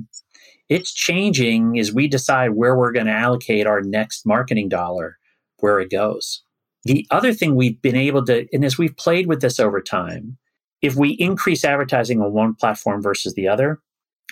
it's 0.73 0.93
changing 0.93 1.77
as 1.77 1.93
we 1.93 2.07
decide 2.07 2.51
where 2.51 2.75
we're 2.75 2.91
going 2.91 3.05
to 3.05 3.11
allocate 3.11 3.67
our 3.67 3.81
next 3.81 4.25
marketing 4.25 4.69
dollar, 4.69 5.17
where 5.59 5.79
it 5.79 5.91
goes. 5.91 6.43
The 6.83 7.05
other 7.11 7.31
thing 7.31 7.55
we've 7.55 7.81
been 7.81 7.95
able 7.95 8.25
to, 8.25 8.47
and 8.51 8.65
as 8.65 8.77
we've 8.77 8.97
played 8.97 9.27
with 9.27 9.41
this 9.41 9.59
over 9.59 9.81
time, 9.81 10.37
if 10.81 10.95
we 10.95 11.11
increase 11.11 11.63
advertising 11.63 12.21
on 12.21 12.33
one 12.33 12.55
platform 12.55 13.01
versus 13.01 13.35
the 13.35 13.47
other, 13.47 13.81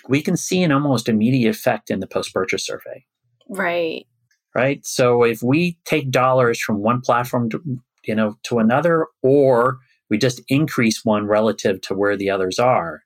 we 0.10 0.22
can 0.22 0.36
see 0.36 0.64
an 0.64 0.72
almost 0.72 1.08
immediate 1.08 1.50
effect 1.50 1.92
in 1.92 2.00
the 2.00 2.08
post 2.08 2.34
purchase 2.34 2.66
survey. 2.66 3.06
Right. 3.48 4.08
Right. 4.56 4.86
So 4.86 5.24
if 5.24 5.44
we 5.44 5.78
take 5.86 6.10
dollars 6.10 6.60
from 6.60 6.80
one 6.80 7.02
platform 7.02 7.50
to, 7.52 7.62
you 8.04 8.16
know, 8.16 8.36
to 8.44 8.58
another, 8.58 9.08
or 9.22 9.78
we 10.10 10.18
just 10.18 10.42
increase 10.50 11.06
one 11.06 11.28
relative 11.28 11.80
to 11.82 11.94
where 11.94 12.18
the 12.18 12.30
others 12.30 12.60
are, 12.60 13.04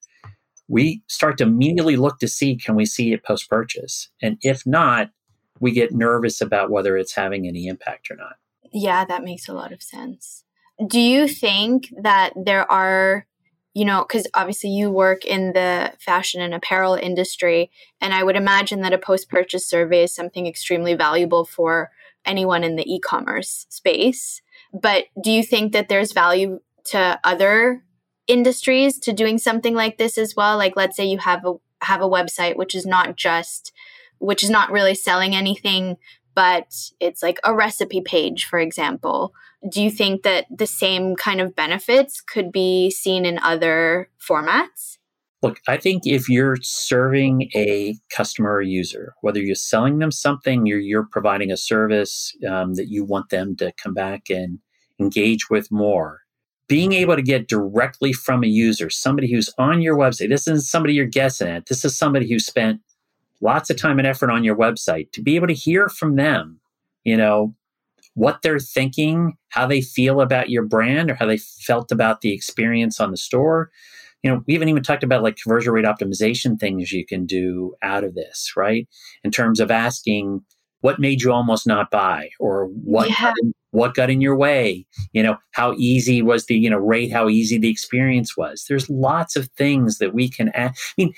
we 0.67 1.03
start 1.07 1.37
to 1.37 1.43
immediately 1.43 1.95
look 1.95 2.19
to 2.19 2.27
see 2.27 2.55
can 2.55 2.75
we 2.75 2.85
see 2.85 3.13
it 3.13 3.23
post 3.23 3.49
purchase? 3.49 4.09
And 4.21 4.37
if 4.41 4.65
not, 4.65 5.09
we 5.59 5.71
get 5.71 5.93
nervous 5.93 6.41
about 6.41 6.69
whether 6.69 6.97
it's 6.97 7.15
having 7.15 7.47
any 7.47 7.67
impact 7.67 8.09
or 8.11 8.15
not. 8.15 8.35
Yeah, 8.73 9.05
that 9.05 9.23
makes 9.23 9.47
a 9.47 9.53
lot 9.53 9.71
of 9.71 9.81
sense. 9.81 10.43
Do 10.87 10.99
you 10.99 11.27
think 11.27 11.93
that 12.01 12.33
there 12.35 12.69
are, 12.69 13.25
you 13.73 13.85
know, 13.85 14.03
because 14.05 14.27
obviously 14.33 14.71
you 14.71 14.91
work 14.91 15.23
in 15.23 15.53
the 15.53 15.93
fashion 15.99 16.41
and 16.41 16.53
apparel 16.53 16.95
industry, 16.95 17.71
and 18.01 18.13
I 18.13 18.23
would 18.23 18.35
imagine 18.35 18.81
that 18.81 18.91
a 18.91 18.97
post 18.97 19.29
purchase 19.29 19.67
survey 19.69 20.03
is 20.03 20.13
something 20.13 20.45
extremely 20.47 20.93
valuable 20.93 21.45
for 21.45 21.91
anyone 22.25 22.63
in 22.63 22.75
the 22.75 22.91
e 22.91 22.99
commerce 22.99 23.65
space. 23.69 24.41
But 24.73 25.05
do 25.23 25.31
you 25.31 25.43
think 25.43 25.71
that 25.71 25.87
there's 25.87 26.11
value 26.11 26.59
to 26.85 27.19
other 27.23 27.84
industries 28.27 28.99
to 28.99 29.13
doing 29.13 29.37
something 29.37 29.73
like 29.73 29.97
this 29.97 30.17
as 30.17 30.35
well? 30.35 30.57
Like, 30.57 30.75
let's 30.75 30.97
say 30.97 31.05
you 31.05 31.19
have 31.19 31.45
a 31.45 31.53
have 31.81 32.01
a 32.01 32.09
website 32.09 32.55
which 32.55 32.73
is 32.73 32.85
not 32.85 33.15
just 33.15 33.71
which 34.19 34.43
is 34.43 34.49
not 34.49 34.71
really 34.71 34.95
selling 34.95 35.35
anything, 35.35 35.97
but 36.35 36.73
it's 36.99 37.21
like 37.21 37.39
a 37.43 37.53
recipe 37.53 38.01
page, 38.01 38.45
for 38.45 38.59
example. 38.59 39.33
Do 39.69 39.81
you 39.81 39.89
think 39.89 40.23
that 40.23 40.45
the 40.55 40.67
same 40.67 41.15
kind 41.15 41.41
of 41.41 41.55
benefits 41.55 42.21
could 42.21 42.51
be 42.51 42.91
seen 42.91 43.25
in 43.25 43.39
other 43.39 44.09
formats? 44.19 44.97
Look, 45.41 45.59
I 45.67 45.77
think 45.77 46.03
if 46.05 46.27
you're 46.27 46.57
serving 46.61 47.49
a 47.55 47.95
customer 48.09 48.53
or 48.53 48.61
user, 48.61 49.13
whether 49.21 49.39
you're 49.39 49.55
selling 49.55 49.99
them 49.99 50.11
something, 50.11 50.65
you're, 50.65 50.79
you're 50.79 51.07
providing 51.11 51.51
a 51.51 51.57
service 51.57 52.35
um, 52.49 52.73
that 52.75 52.87
you 52.87 53.03
want 53.03 53.29
them 53.29 53.55
to 53.57 53.71
come 53.81 53.93
back 53.93 54.29
and 54.29 54.59
engage 54.99 55.49
with 55.49 55.71
more, 55.71 56.21
being 56.67 56.93
able 56.93 57.15
to 57.15 57.21
get 57.21 57.47
directly 57.47 58.11
from 58.11 58.43
a 58.43 58.47
user, 58.47 58.89
somebody 58.89 59.31
who's 59.31 59.53
on 59.57 59.81
your 59.81 59.95
website, 59.95 60.29
this 60.29 60.47
isn't 60.47 60.61
somebody 60.61 60.93
you're 60.93 61.05
guessing 61.05 61.47
at, 61.47 61.67
this 61.67 61.85
is 61.85 61.97
somebody 61.97 62.27
who 62.27 62.39
spent 62.39 62.81
lots 63.41 63.69
of 63.69 63.77
time 63.77 63.99
and 63.99 64.07
effort 64.07 64.31
on 64.31 64.43
your 64.43 64.55
website 64.55 65.11
to 65.11 65.21
be 65.21 65.35
able 65.35 65.47
to 65.47 65.53
hear 65.53 65.89
from 65.89 66.15
them, 66.15 66.59
you 67.03 67.15
know, 67.15 67.53
what 68.15 68.41
they're 68.41 68.59
thinking, 68.59 69.33
how 69.49 69.67
they 69.67 69.81
feel 69.81 70.21
about 70.21 70.49
your 70.49 70.63
brand 70.63 71.11
or 71.11 71.15
how 71.15 71.25
they 71.25 71.37
felt 71.37 71.91
about 71.91 72.21
the 72.21 72.33
experience 72.33 72.99
on 72.99 73.11
the 73.11 73.17
store. 73.17 73.69
You 74.23 74.31
know, 74.31 74.43
we 74.47 74.53
haven't 74.53 74.69
even 74.69 74.81
talked 74.81 75.03
about 75.03 75.21
like 75.21 75.35
conversion 75.35 75.73
rate 75.73 75.85
optimization 75.85 76.59
things 76.59 76.91
you 76.91 77.05
can 77.05 77.25
do 77.25 77.75
out 77.83 78.03
of 78.03 78.15
this, 78.15 78.53
right? 78.55 78.87
In 79.23 79.31
terms 79.31 79.59
of 79.59 79.69
asking 79.69 80.41
what 80.81 80.99
made 80.99 81.21
you 81.21 81.31
almost 81.31 81.65
not 81.65 81.89
buy 81.89 82.29
or 82.39 82.67
what 82.83 83.09
yeah. 83.09 83.21
got 83.21 83.33
in, 83.41 83.53
what 83.71 83.95
got 83.95 84.09
in 84.09 84.21
your 84.21 84.35
way 84.35 84.85
you 85.11 85.21
know 85.21 85.37
how 85.51 85.73
easy 85.73 86.21
was 86.21 86.45
the 86.45 86.55
you 86.55 86.69
know 86.69 86.77
rate 86.77 87.11
how 87.11 87.27
easy 87.27 87.57
the 87.57 87.69
experience 87.69 88.37
was 88.37 88.65
there's 88.69 88.89
lots 88.89 89.35
of 89.35 89.49
things 89.57 89.97
that 89.97 90.13
we 90.13 90.29
can 90.29 90.49
add 90.49 90.71
i 90.71 90.93
mean 90.97 91.13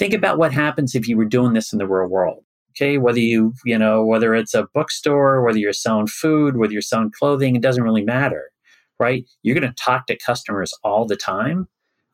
think 0.00 0.14
about 0.14 0.38
what 0.38 0.52
happens 0.52 0.94
if 0.94 1.06
you 1.06 1.16
were 1.16 1.24
doing 1.24 1.52
this 1.52 1.72
in 1.72 1.78
the 1.78 1.86
real 1.86 2.08
world. 2.08 2.42
Okay, 2.70 2.98
whether 2.98 3.18
you, 3.18 3.52
you 3.64 3.76
know, 3.76 4.04
whether 4.04 4.34
it's 4.34 4.54
a 4.54 4.66
bookstore, 4.72 5.42
whether 5.42 5.58
you're 5.58 5.72
selling 5.72 6.06
food, 6.06 6.56
whether 6.56 6.72
you're 6.72 6.80
selling 6.80 7.10
clothing, 7.10 7.56
it 7.56 7.62
doesn't 7.62 7.82
really 7.82 8.04
matter, 8.04 8.50
right? 8.98 9.24
You're 9.42 9.58
going 9.58 9.70
to 9.70 9.82
talk 9.82 10.06
to 10.06 10.16
customers 10.16 10.72
all 10.84 11.04
the 11.04 11.16
time 11.16 11.68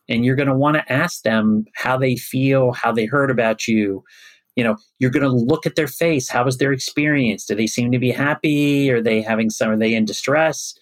and 0.08 0.24
you're 0.24 0.34
going 0.34 0.48
to 0.48 0.56
want 0.56 0.76
to 0.76 0.92
ask 0.92 1.22
them 1.22 1.66
how 1.74 1.98
they 1.98 2.16
feel, 2.16 2.72
how 2.72 2.90
they 2.90 3.04
heard 3.04 3.30
about 3.30 3.68
you. 3.68 4.02
You 4.56 4.64
know, 4.64 4.76
you're 4.98 5.10
going 5.10 5.22
to 5.22 5.28
look 5.28 5.66
at 5.66 5.76
their 5.76 5.86
face. 5.86 6.28
How 6.28 6.44
was 6.44 6.58
their 6.58 6.72
experience? 6.72 7.44
Do 7.44 7.54
they 7.54 7.66
seem 7.66 7.92
to 7.92 7.98
be 7.98 8.10
happy? 8.10 8.90
Are 8.90 9.02
they 9.02 9.22
having 9.22 9.50
some, 9.50 9.70
are 9.70 9.76
they 9.76 9.94
in 9.94 10.04
distress? 10.04 10.74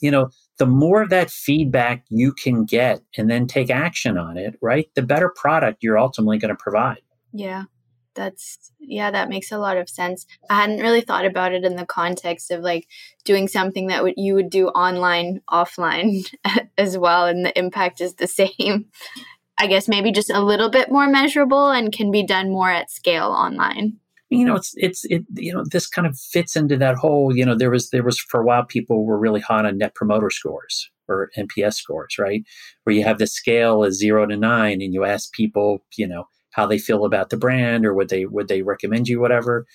You 0.00 0.10
know, 0.10 0.30
the 0.58 0.66
more 0.66 1.02
of 1.02 1.10
that 1.10 1.30
feedback 1.30 2.04
you 2.08 2.32
can 2.32 2.64
get 2.64 3.00
and 3.16 3.30
then 3.30 3.46
take 3.46 3.70
action 3.70 4.18
on 4.18 4.36
it, 4.36 4.56
right? 4.60 4.88
The 4.94 5.02
better 5.02 5.32
product 5.34 5.82
you're 5.82 5.98
ultimately 5.98 6.38
going 6.38 6.54
to 6.54 6.62
provide. 6.62 7.02
Yeah. 7.32 7.64
That's 8.18 8.72
yeah, 8.80 9.12
that 9.12 9.28
makes 9.28 9.52
a 9.52 9.58
lot 9.58 9.76
of 9.76 9.88
sense. 9.88 10.26
I 10.50 10.62
hadn't 10.62 10.80
really 10.80 11.02
thought 11.02 11.24
about 11.24 11.52
it 11.52 11.64
in 11.64 11.76
the 11.76 11.86
context 11.86 12.50
of 12.50 12.62
like 12.62 12.88
doing 13.24 13.46
something 13.46 13.86
that 13.86 14.02
would 14.02 14.14
you 14.16 14.34
would 14.34 14.50
do 14.50 14.68
online, 14.68 15.40
offline 15.48 16.28
as 16.78 16.98
well, 16.98 17.26
and 17.26 17.46
the 17.46 17.56
impact 17.56 18.00
is 18.00 18.14
the 18.14 18.26
same. 18.26 18.86
I 19.58 19.66
guess 19.66 19.88
maybe 19.88 20.12
just 20.12 20.30
a 20.30 20.40
little 20.40 20.70
bit 20.70 20.90
more 20.90 21.08
measurable 21.08 21.70
and 21.70 21.92
can 21.92 22.10
be 22.10 22.24
done 22.24 22.50
more 22.50 22.70
at 22.70 22.90
scale 22.90 23.26
online. 23.26 23.96
You 24.30 24.44
know 24.44 24.56
it's 24.56 24.72
it's 24.76 25.04
it 25.06 25.24
you 25.34 25.54
know 25.54 25.64
this 25.70 25.86
kind 25.86 26.06
of 26.06 26.18
fits 26.18 26.54
into 26.54 26.76
that 26.76 26.96
whole 26.96 27.34
you 27.34 27.46
know 27.46 27.56
there 27.56 27.70
was 27.70 27.90
there 27.90 28.02
was 28.02 28.18
for 28.18 28.42
a 28.42 28.44
while 28.44 28.64
people 28.64 29.06
were 29.06 29.18
really 29.18 29.40
hot 29.40 29.64
on 29.64 29.78
net 29.78 29.94
promoter 29.94 30.28
scores 30.28 30.90
or 31.08 31.30
nps 31.36 31.74
scores 31.74 32.18
right? 32.18 32.42
Where 32.84 32.94
you 32.94 33.04
have 33.04 33.18
the 33.18 33.26
scale 33.26 33.84
as 33.84 33.94
0 33.94 34.26
to 34.26 34.36
9 34.36 34.82
and 34.82 34.92
you 34.92 35.04
ask 35.04 35.32
people 35.32 35.82
you 35.96 36.06
know 36.06 36.24
how 36.50 36.66
they 36.66 36.78
feel 36.78 37.04
about 37.06 37.30
the 37.30 37.38
brand 37.38 37.86
or 37.86 37.94
would 37.94 38.10
they 38.10 38.26
would 38.26 38.48
they 38.48 38.62
recommend 38.62 39.08
you 39.08 39.18
whatever. 39.18 39.66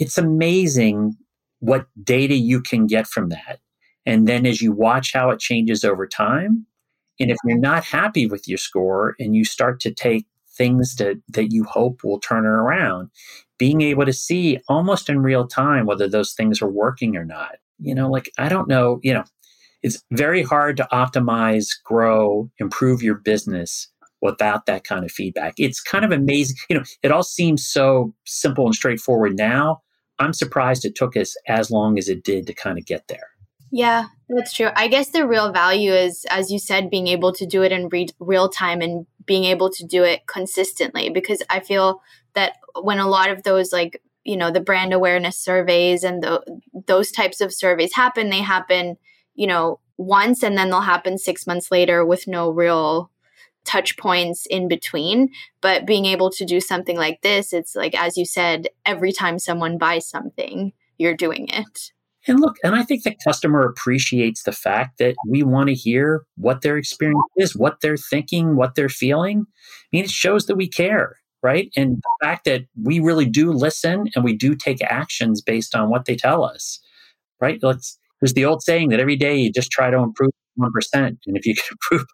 It's 0.00 0.18
amazing 0.18 1.14
what 1.60 1.86
data 2.02 2.34
you 2.34 2.60
can 2.60 2.86
get 2.86 3.06
from 3.06 3.28
that. 3.28 3.60
And 4.04 4.26
then 4.26 4.44
as 4.44 4.60
you 4.60 4.72
watch 4.72 5.12
how 5.14 5.30
it 5.30 5.38
changes 5.38 5.84
over 5.84 6.06
time 6.06 6.66
and 7.20 7.30
if 7.30 7.36
you're 7.44 7.58
not 7.58 7.84
happy 7.84 8.26
with 8.26 8.48
your 8.48 8.58
score 8.58 9.14
and 9.18 9.36
you 9.36 9.44
start 9.44 9.80
to 9.80 9.92
take 9.92 10.26
things 10.56 10.96
that, 10.96 11.20
that 11.28 11.52
you 11.52 11.64
hope 11.64 12.02
will 12.04 12.20
turn 12.20 12.44
it 12.44 12.48
around, 12.48 13.10
being 13.58 13.80
able 13.82 14.04
to 14.04 14.12
see 14.12 14.58
almost 14.68 15.08
in 15.08 15.22
real 15.22 15.46
time 15.46 15.86
whether 15.86 16.08
those 16.08 16.32
things 16.32 16.60
are 16.62 16.70
working 16.70 17.16
or 17.16 17.24
not. 17.24 17.56
You 17.78 17.94
know, 17.94 18.08
like 18.08 18.30
I 18.38 18.48
don't 18.48 18.68
know, 18.68 19.00
you 19.02 19.12
know, 19.12 19.24
it's 19.82 20.02
very 20.12 20.42
hard 20.42 20.76
to 20.78 20.88
optimize, 20.92 21.68
grow, 21.84 22.50
improve 22.58 23.02
your 23.02 23.16
business 23.16 23.88
without 24.22 24.64
that 24.66 24.84
kind 24.84 25.04
of 25.04 25.12
feedback. 25.12 25.54
It's 25.58 25.82
kind 25.82 26.04
of 26.04 26.10
amazing. 26.10 26.56
You 26.70 26.78
know, 26.78 26.84
it 27.02 27.12
all 27.12 27.22
seems 27.22 27.66
so 27.66 28.14
simple 28.24 28.64
and 28.64 28.74
straightforward 28.74 29.36
now. 29.36 29.82
I'm 30.18 30.32
surprised 30.32 30.84
it 30.84 30.94
took 30.94 31.16
us 31.16 31.36
as 31.48 31.70
long 31.70 31.98
as 31.98 32.08
it 32.08 32.24
did 32.24 32.46
to 32.46 32.54
kind 32.54 32.78
of 32.78 32.86
get 32.86 33.08
there. 33.08 33.28
Yeah, 33.70 34.06
that's 34.28 34.52
true. 34.52 34.68
I 34.74 34.88
guess 34.88 35.10
the 35.10 35.26
real 35.26 35.52
value 35.52 35.92
is, 35.92 36.24
as 36.30 36.50
you 36.50 36.58
said, 36.58 36.90
being 36.90 37.08
able 37.08 37.32
to 37.34 37.46
do 37.46 37.62
it 37.62 37.72
in 37.72 37.88
re- 37.88 38.08
real 38.18 38.48
time 38.48 38.80
and 38.80 39.06
being 39.26 39.44
able 39.44 39.70
to 39.70 39.84
do 39.84 40.02
it 40.02 40.26
consistently. 40.26 41.10
Because 41.10 41.42
I 41.50 41.60
feel 41.60 42.00
that 42.34 42.54
when 42.80 42.98
a 42.98 43.08
lot 43.08 43.30
of 43.30 43.42
those, 43.42 43.72
like, 43.72 44.02
you 44.24 44.36
know, 44.36 44.50
the 44.50 44.60
brand 44.60 44.92
awareness 44.92 45.38
surveys 45.38 46.04
and 46.04 46.22
the, 46.22 46.42
those 46.86 47.10
types 47.10 47.40
of 47.40 47.52
surveys 47.52 47.94
happen, 47.94 48.30
they 48.30 48.40
happen, 48.40 48.96
you 49.34 49.46
know, 49.46 49.80
once 49.96 50.42
and 50.42 50.56
then 50.56 50.70
they'll 50.70 50.80
happen 50.80 51.18
six 51.18 51.46
months 51.46 51.70
later 51.70 52.04
with 52.04 52.26
no 52.26 52.50
real 52.50 53.10
touch 53.64 53.96
points 53.96 54.46
in 54.46 54.68
between. 54.68 55.30
But 55.60 55.86
being 55.86 56.06
able 56.06 56.30
to 56.30 56.44
do 56.44 56.60
something 56.60 56.96
like 56.96 57.20
this, 57.22 57.52
it's 57.52 57.74
like, 57.74 57.94
as 57.94 58.16
you 58.16 58.24
said, 58.24 58.68
every 58.86 59.12
time 59.12 59.38
someone 59.38 59.78
buys 59.78 60.06
something, 60.06 60.72
you're 60.98 61.16
doing 61.16 61.48
it. 61.48 61.92
And 62.26 62.40
look, 62.40 62.56
and 62.64 62.74
I 62.74 62.82
think 62.82 63.02
the 63.02 63.14
customer 63.24 63.66
appreciates 63.66 64.42
the 64.42 64.52
fact 64.52 64.98
that 64.98 65.14
we 65.28 65.42
want 65.42 65.68
to 65.68 65.74
hear 65.74 66.24
what 66.36 66.62
their 66.62 66.78
experience 66.78 67.22
is, 67.36 67.54
what 67.54 67.80
they're 67.80 67.98
thinking, 67.98 68.56
what 68.56 68.74
they're 68.74 68.88
feeling. 68.88 69.46
I 69.46 69.86
mean, 69.92 70.04
it 70.04 70.10
shows 70.10 70.46
that 70.46 70.56
we 70.56 70.68
care, 70.68 71.16
right? 71.42 71.70
And 71.76 71.96
the 71.96 72.26
fact 72.26 72.46
that 72.46 72.62
we 72.82 72.98
really 73.00 73.26
do 73.26 73.52
listen 73.52 74.08
and 74.14 74.24
we 74.24 74.34
do 74.34 74.54
take 74.54 74.82
actions 74.82 75.42
based 75.42 75.74
on 75.74 75.90
what 75.90 76.06
they 76.06 76.16
tell 76.16 76.44
us, 76.44 76.80
right? 77.40 77.58
Let's, 77.62 77.98
there's 78.20 78.34
the 78.34 78.46
old 78.46 78.62
saying 78.62 78.88
that 78.88 79.00
every 79.00 79.16
day 79.16 79.36
you 79.36 79.52
just 79.52 79.70
try 79.70 79.90
to 79.90 79.98
improve 79.98 80.30
1%. 80.58 80.68
And 80.94 81.18
if 81.26 81.44
you 81.44 81.54
can 81.54 81.76
improve 81.92 82.06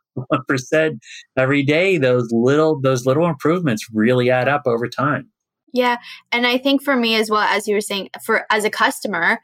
1% 0.50 0.98
every 1.36 1.62
day, 1.62 1.98
those 1.98 2.28
little, 2.32 2.80
those 2.80 3.06
little 3.06 3.26
improvements 3.26 3.86
really 3.92 4.28
add 4.30 4.48
up 4.48 4.62
over 4.66 4.88
time. 4.88 5.30
Yeah. 5.72 5.98
And 6.32 6.46
I 6.46 6.58
think 6.58 6.82
for 6.82 6.96
me 6.96 7.14
as 7.14 7.30
well, 7.30 7.42
as 7.42 7.68
you 7.68 7.74
were 7.74 7.80
saying, 7.80 8.10
for 8.24 8.44
as 8.50 8.64
a 8.64 8.70
customer, 8.70 9.38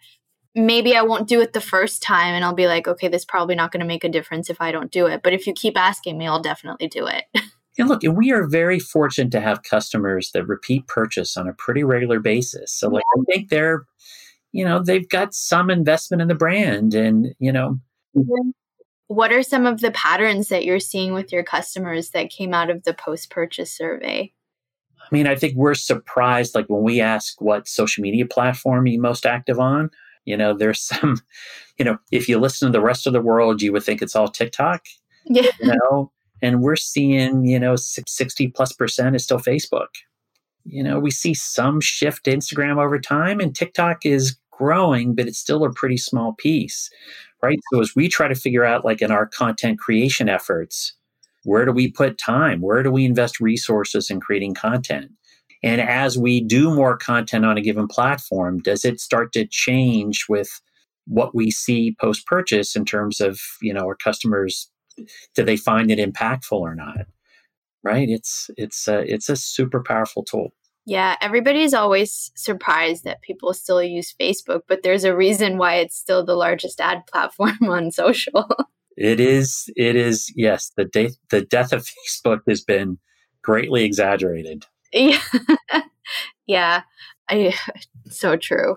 maybe 0.57 0.97
I 0.97 1.03
won't 1.03 1.29
do 1.29 1.41
it 1.43 1.53
the 1.53 1.61
first 1.61 2.03
time 2.03 2.35
and 2.35 2.43
I'll 2.43 2.55
be 2.55 2.67
like, 2.67 2.89
okay, 2.89 3.09
this 3.09 3.23
is 3.23 3.27
probably 3.27 3.55
not 3.55 3.71
going 3.71 3.81
to 3.81 3.87
make 3.87 4.05
a 4.05 4.09
difference 4.09 4.49
if 4.49 4.61
I 4.61 4.73
don't 4.73 4.91
do 4.91 5.07
it. 5.07 5.23
But 5.23 5.35
if 5.35 5.47
you 5.47 5.53
keep 5.53 5.77
asking 5.77 6.17
me, 6.17 6.27
I'll 6.27 6.41
definitely 6.41 6.89
do 6.89 7.07
it. 7.07 7.25
and 7.79 7.89
look, 7.89 8.03
we 8.03 8.33
are 8.33 8.49
very 8.49 8.81
fortunate 8.81 9.31
to 9.33 9.41
have 9.41 9.63
customers 9.63 10.31
that 10.33 10.47
repeat 10.47 10.87
purchase 10.89 11.37
on 11.37 11.47
a 11.47 11.53
pretty 11.53 11.85
regular 11.85 12.21
basis. 12.21 12.73
So, 12.73 12.89
like, 12.89 13.05
I 13.17 13.21
think 13.31 13.51
they're, 13.51 13.85
you 14.53 14.65
know, 14.65 14.83
they've 14.83 15.09
got 15.09 15.35
some 15.35 15.71
investment 15.71 16.23
in 16.23 16.29
the 16.29 16.35
brand 16.35 16.95
and, 16.95 17.35
you 17.39 17.53
know. 17.53 17.79
Mm-hmm. 18.17 18.51
What 19.09 19.33
are 19.33 19.43
some 19.43 19.67
of 19.67 19.83
the 19.83 19.93
patterns 19.93 20.49
that 20.49 20.65
you're 20.65 20.81
seeing 20.81 21.13
with 21.13 21.31
your 21.33 21.45
customers 21.45 22.11
that 22.11 22.31
came 22.31 22.53
out 22.55 22.71
of 22.71 22.83
the 22.83 22.95
post 22.95 23.31
purchase 23.31 23.73
survey? 23.73 24.33
I 24.99 25.15
mean, 25.15 25.29
I 25.29 25.37
think 25.37 25.55
we're 25.55 25.75
surprised, 25.75 26.55
like 26.55 26.67
when 26.67 26.83
we 26.83 27.01
ask 27.01 27.41
what 27.41 27.69
social 27.69 28.03
media 28.03 28.27
platform 28.27 28.87
you 28.89 29.01
most 29.01 29.25
active 29.25 29.61
on, 29.61 29.91
you 30.27 30.37
know, 30.37 30.55
there's 30.55 30.81
some, 30.83 31.21
you 31.79 31.85
know, 31.87 31.99
if 32.13 32.29
you 32.29 32.39
listen 32.39 32.69
to 32.69 32.73
the 32.73 32.85
rest 32.85 33.07
of 33.07 33.15
the 33.15 33.23
world, 33.23 33.63
you 33.63 33.73
would 33.73 33.85
think 33.85 34.03
it's 34.03 34.17
all 34.17 34.29
TikTok. 34.29 34.85
Yeah. 35.27 35.51
You 35.61 35.75
know, 35.91 36.13
and 36.43 36.63
we're 36.63 36.77
seeing, 36.77 37.47
you 37.47 37.59
know, 37.59 37.77
60 37.77 38.49
plus 38.49 38.73
percent 38.75 39.17
is 39.17 39.25
still 39.25 39.39
Facebook. 39.41 39.89
You 40.65 40.83
know, 40.83 40.99
we 41.01 41.11
see 41.13 41.35
some 41.35 41.81
shift 41.81 42.25
to 42.25 42.37
Instagram 42.37 42.83
over 42.85 42.99
time, 42.99 43.41
and 43.41 43.55
TikTok 43.55 44.05
is 44.05 44.37
growing, 44.51 45.15
but 45.15 45.27
it's 45.29 45.39
still 45.39 45.65
a 45.65 45.73
pretty 45.73 45.97
small 45.97 46.35
piece, 46.35 46.91
right? 47.43 47.59
So 47.73 47.81
as 47.81 47.95
we 47.97 48.09
try 48.09 48.29
to 48.29 48.35
figure 48.35 48.65
out, 48.65 48.85
like 48.85 49.03
in 49.03 49.11
our 49.13 49.27
content 49.27 49.79
creation 49.79 50.29
efforts, 50.29 50.95
Where 51.45 51.65
do 51.65 51.73
we 51.73 51.91
put 51.91 52.19
time? 52.19 52.61
Where 52.61 52.83
do 52.83 52.91
we 52.91 53.05
invest 53.05 53.41
resources 53.41 54.11
in 54.11 54.21
creating 54.21 54.55
content? 54.55 55.13
And 55.63 55.81
as 55.81 56.19
we 56.19 56.41
do 56.41 56.75
more 56.75 56.97
content 56.97 57.45
on 57.45 57.57
a 57.57 57.63
given 57.63 57.89
platform, 57.89 58.61
does 58.61 58.85
it 58.85 59.01
start 59.01 59.33
to 59.33 59.47
change 59.47 60.27
with 60.29 60.61
what 61.07 61.35
we 61.35 61.51
see 61.51 61.97
post 62.01 62.27
purchase 62.27 62.77
in 62.77 62.85
terms 62.85 63.21
of, 63.21 63.41
you 63.63 63.73
know, 63.73 63.83
our 63.83 63.97
customers, 63.97 64.71
do 65.35 65.45
they 65.45 65.57
find 65.57 65.91
it 65.91 65.99
impactful 65.99 66.59
or 66.59 66.75
not? 66.75 67.07
Right? 67.83 68.09
It's 68.09 68.51
it's 68.57 68.89
a, 68.89 69.01
it's 69.13 69.29
a 69.29 69.37
super 69.37 69.83
powerful 69.83 70.25
tool. 70.25 70.53
Yeah, 70.87 71.17
everybody's 71.21 71.75
always 71.75 72.31
surprised 72.37 73.03
that 73.05 73.21
people 73.23 73.53
still 73.53 73.83
use 73.83 74.15
Facebook, 74.21 74.63
but 74.69 74.85
there's 74.85 75.03
a 75.03 75.17
reason 75.17 75.59
why 75.59 75.77
it's 75.77 75.97
still 75.97 76.25
the 76.25 76.37
largest 76.37 76.81
ad 76.81 77.03
platform 77.11 77.59
on 77.69 77.91
social. 77.91 78.49
It 78.97 79.21
is. 79.21 79.69
It 79.77 79.97
is. 79.97 80.33
Yes, 80.37 80.73
the 80.77 80.85
de- 80.85 81.17
the 81.31 81.43
death 81.43 81.73
of 81.73 81.87
Facebook 82.25 82.41
has 82.49 82.63
been 82.63 82.99
greatly 83.43 83.85
exaggerated. 83.85 84.67
Yeah, 84.93 85.21
yeah, 86.47 86.83
I, 87.29 87.55
so 88.11 88.37
true. 88.37 88.77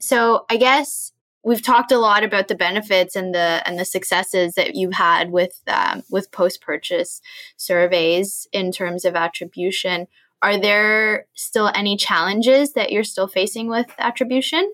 So 0.00 0.44
I 0.50 0.56
guess 0.56 1.12
we've 1.44 1.62
talked 1.62 1.92
a 1.92 1.98
lot 1.98 2.24
about 2.24 2.48
the 2.48 2.54
benefits 2.54 3.16
and 3.16 3.34
the 3.34 3.62
and 3.64 3.78
the 3.78 3.84
successes 3.84 4.54
that 4.54 4.74
you've 4.74 4.94
had 4.94 5.30
with 5.30 5.60
um, 5.68 6.02
with 6.10 6.30
post 6.32 6.60
purchase 6.60 7.20
surveys 7.56 8.46
in 8.52 8.72
terms 8.72 9.04
of 9.04 9.14
attribution. 9.14 10.06
Are 10.42 10.60
there 10.60 11.26
still 11.34 11.70
any 11.74 11.96
challenges 11.96 12.74
that 12.74 12.92
you're 12.92 13.04
still 13.04 13.26
facing 13.26 13.68
with 13.68 13.86
attribution? 13.98 14.70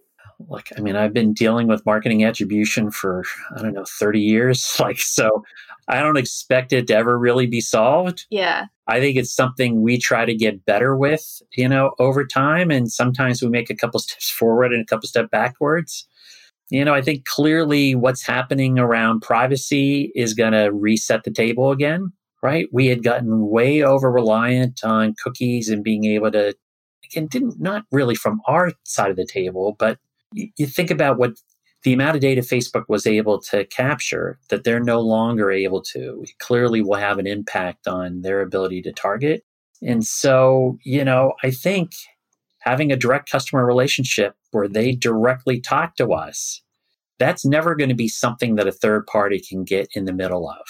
Look, 0.49 0.67
I 0.77 0.81
mean, 0.81 0.97
I've 0.97 1.13
been 1.13 1.35
dealing 1.35 1.69
with 1.69 1.87
marketing 1.87 2.25
attribution 2.25 2.91
for, 2.91 3.23
I 3.57 3.63
don't 3.63 3.75
know, 3.75 3.85
30 3.87 4.21
years. 4.21 4.77
Like, 4.81 4.99
so 4.99 5.45
I 5.89 6.01
don't 6.01 6.17
expect 6.17 6.73
it 6.73 6.89
to 6.89 6.97
ever 6.97 7.17
really 7.17 7.47
be 7.47 7.61
solved. 7.61 8.27
Yeah. 8.31 8.67
I 8.89 9.01
think 9.01 9.17
it's 9.17 9.35
something 9.35 9.83
we 9.83 9.99
try 9.99 10.25
to 10.25 10.35
get 10.35 10.65
better 10.65 10.97
with, 10.97 11.43
you 11.57 11.69
know, 11.69 11.93
over 11.99 12.27
time. 12.27 12.71
And 12.71 12.91
sometimes 12.91 13.43
we 13.43 13.49
make 13.49 13.71
a 13.71 13.77
couple 13.77 14.01
steps 14.01 14.31
forward 14.31 14.73
and 14.73 14.83
a 14.83 14.87
couple 14.87 15.09
steps 15.09 15.29
backwards. 15.31 16.07
You 16.71 16.85
know, 16.85 16.95
I 16.95 17.03
think 17.03 17.27
clearly 17.27 17.95
what's 17.95 18.27
happening 18.27 18.79
around 18.79 19.21
privacy 19.21 20.11
is 20.15 20.35
going 20.35 20.53
to 20.53 20.71
reset 20.73 21.25
the 21.25 21.31
table 21.31 21.71
again 21.71 22.13
right? 22.43 22.69
We 22.73 22.87
had 22.89 23.03
gotten 23.03 23.49
way 23.49 23.83
over 23.83 24.11
reliant 24.11 24.81
on 24.85 25.15
cookies 25.23 25.69
and 25.69 25.85
being 25.85 26.05
able 26.05 26.33
to, 26.33 26.55
again, 27.05 27.29
didn't 27.29 27.61
not 27.61 27.85
really 27.93 28.17
from 28.17 28.41
our 28.47 28.73
side 28.85 29.11
of 29.11 29.17
the 29.17 29.27
table, 29.27 29.77
but 29.79 29.99
you, 30.33 30.49
you 30.59 30.67
think 30.67 30.91
about 30.91 31.19
what 31.19 31.33
the 31.85 31.93
amount 31.93 32.17
of 32.17 32.21
data 32.21 32.43
Facebook 32.43 32.85
was 32.89 33.07
able 33.07 33.41
to 33.41 33.65
capture 33.67 34.39
that 34.51 34.65
they're 34.65 34.81
no 34.81 35.01
longer 35.01 35.51
able 35.51 35.83
to. 35.83 36.25
Clearly 36.39 36.81
will 36.83 36.95
have 36.95 37.19
an 37.19 37.27
impact 37.27 37.89
on 37.89 38.23
their 38.23 38.41
ability 38.41 38.83
to 38.83 38.93
target. 38.93 39.45
And 39.83 40.05
so, 40.05 40.79
you 40.85 41.05
know, 41.05 41.35
I 41.43 41.51
think 41.51 41.93
having 42.61 42.93
a 42.93 42.97
direct 42.97 43.31
customer 43.31 43.67
relationship 43.67 44.37
where 44.53 44.69
they 44.69 44.93
directly 44.93 45.61
talk 45.61 45.97
to 45.97 46.13
us, 46.13 46.63
that's 47.19 47.45
never 47.45 47.75
going 47.75 47.89
to 47.89 47.97
be 47.97 48.09
something 48.09 48.55
that 48.55 48.69
a 48.69 48.73
third 48.73 49.07
party 49.07 49.41
can 49.41 49.65
get 49.65 49.89
in 49.95 50.05
the 50.05 50.13
middle 50.13 50.49
of 50.49 50.67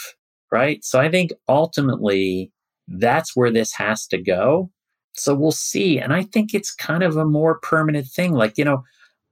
right? 0.52 0.84
So 0.84 1.00
I 1.00 1.10
think 1.10 1.32
ultimately 1.48 2.52
that's 2.86 3.34
where 3.34 3.50
this 3.50 3.72
has 3.72 4.06
to 4.08 4.18
go. 4.18 4.70
So 5.14 5.34
we'll 5.34 5.50
see. 5.50 5.98
And 5.98 6.12
I 6.12 6.22
think 6.22 6.54
it's 6.54 6.72
kind 6.72 7.02
of 7.02 7.16
a 7.16 7.24
more 7.24 7.58
permanent 7.58 8.06
thing. 8.06 8.32
Like, 8.32 8.56
you 8.56 8.64
know, 8.64 8.84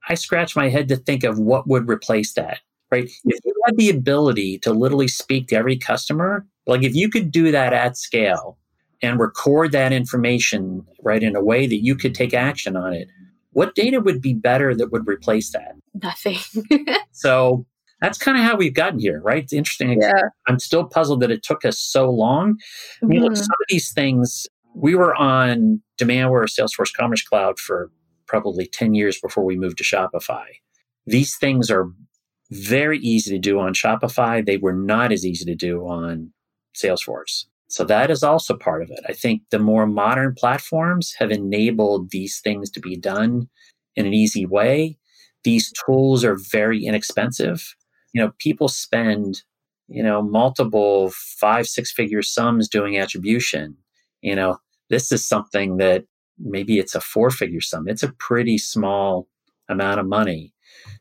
I 0.07 0.15
scratch 0.15 0.55
my 0.55 0.69
head 0.69 0.87
to 0.89 0.95
think 0.95 1.23
of 1.23 1.39
what 1.39 1.67
would 1.67 1.89
replace 1.89 2.33
that, 2.33 2.59
right? 2.91 3.09
If 3.25 3.39
you 3.45 3.53
had 3.65 3.77
the 3.77 3.89
ability 3.89 4.59
to 4.59 4.73
literally 4.73 5.07
speak 5.07 5.47
to 5.49 5.55
every 5.55 5.77
customer, 5.77 6.45
like 6.67 6.83
if 6.83 6.95
you 6.95 7.09
could 7.09 7.31
do 7.31 7.51
that 7.51 7.73
at 7.73 7.97
scale 7.97 8.57
and 9.01 9.19
record 9.19 9.71
that 9.71 9.93
information, 9.93 10.85
right, 11.03 11.21
in 11.21 11.35
a 11.35 11.43
way 11.43 11.67
that 11.67 11.83
you 11.83 11.95
could 11.95 12.15
take 12.15 12.33
action 12.33 12.75
on 12.75 12.93
it, 12.93 13.07
what 13.53 13.75
data 13.75 13.99
would 13.99 14.21
be 14.21 14.33
better 14.33 14.75
that 14.75 14.91
would 14.91 15.07
replace 15.07 15.51
that? 15.51 15.75
Nothing. 16.01 16.37
so 17.11 17.65
that's 17.99 18.17
kind 18.17 18.37
of 18.37 18.43
how 18.43 18.55
we've 18.55 18.73
gotten 18.73 18.99
here, 18.99 19.21
right? 19.21 19.43
It's 19.43 19.53
interesting. 19.53 20.01
Yeah. 20.01 20.11
I'm 20.47 20.59
still 20.59 20.85
puzzled 20.85 21.21
that 21.21 21.31
it 21.31 21.43
took 21.43 21.65
us 21.65 21.79
so 21.79 22.09
long. 22.09 22.57
I 23.01 23.05
mean, 23.05 23.19
mm-hmm. 23.19 23.25
look, 23.25 23.37
some 23.37 23.43
of 23.43 23.67
these 23.69 23.91
things, 23.93 24.47
we 24.73 24.95
were 24.95 25.15
on 25.15 25.81
Demandware 25.99 26.47
Salesforce 26.47 26.91
Commerce 26.97 27.21
Cloud 27.21 27.59
for 27.59 27.91
probably 28.31 28.65
10 28.65 28.93
years 28.93 29.19
before 29.19 29.43
we 29.43 29.57
moved 29.57 29.77
to 29.77 29.83
Shopify. 29.83 30.45
These 31.05 31.35
things 31.37 31.69
are 31.69 31.91
very 32.49 32.97
easy 32.99 33.31
to 33.31 33.39
do 33.39 33.59
on 33.59 33.73
Shopify. 33.73 34.45
They 34.45 34.57
were 34.57 34.73
not 34.73 35.11
as 35.11 35.25
easy 35.25 35.45
to 35.45 35.55
do 35.55 35.81
on 35.81 36.31
Salesforce. 36.75 37.45
So 37.67 37.83
that 37.85 38.09
is 38.09 38.23
also 38.23 38.57
part 38.57 38.81
of 38.81 38.89
it. 38.89 39.01
I 39.07 39.13
think 39.13 39.43
the 39.51 39.59
more 39.59 39.85
modern 39.85 40.33
platforms 40.35 41.13
have 41.19 41.31
enabled 41.31 42.11
these 42.11 42.39
things 42.39 42.69
to 42.71 42.79
be 42.79 42.97
done 42.97 43.49
in 43.95 44.05
an 44.05 44.13
easy 44.13 44.45
way. 44.45 44.97
These 45.43 45.71
tools 45.85 46.23
are 46.23 46.37
very 46.51 46.85
inexpensive 46.85 47.75
you 48.13 48.21
know, 48.21 48.31
people 48.39 48.67
spend, 48.67 49.43
you 49.87 50.03
know, 50.03 50.21
multiple 50.21 51.11
five, 51.39 51.67
six 51.67 51.91
figure 51.91 52.21
sums 52.21 52.67
doing 52.67 52.97
attribution. 52.97 53.77
You 54.21 54.35
know, 54.35 54.57
this 54.89 55.11
is 55.11 55.25
something 55.27 55.77
that 55.77 56.05
maybe 56.43 56.79
it's 56.79 56.95
a 56.95 57.01
four 57.01 57.31
figure 57.31 57.61
sum. 57.61 57.87
It's 57.87 58.03
a 58.03 58.13
pretty 58.13 58.57
small 58.57 59.27
amount 59.69 59.99
of 59.99 60.05
money 60.05 60.53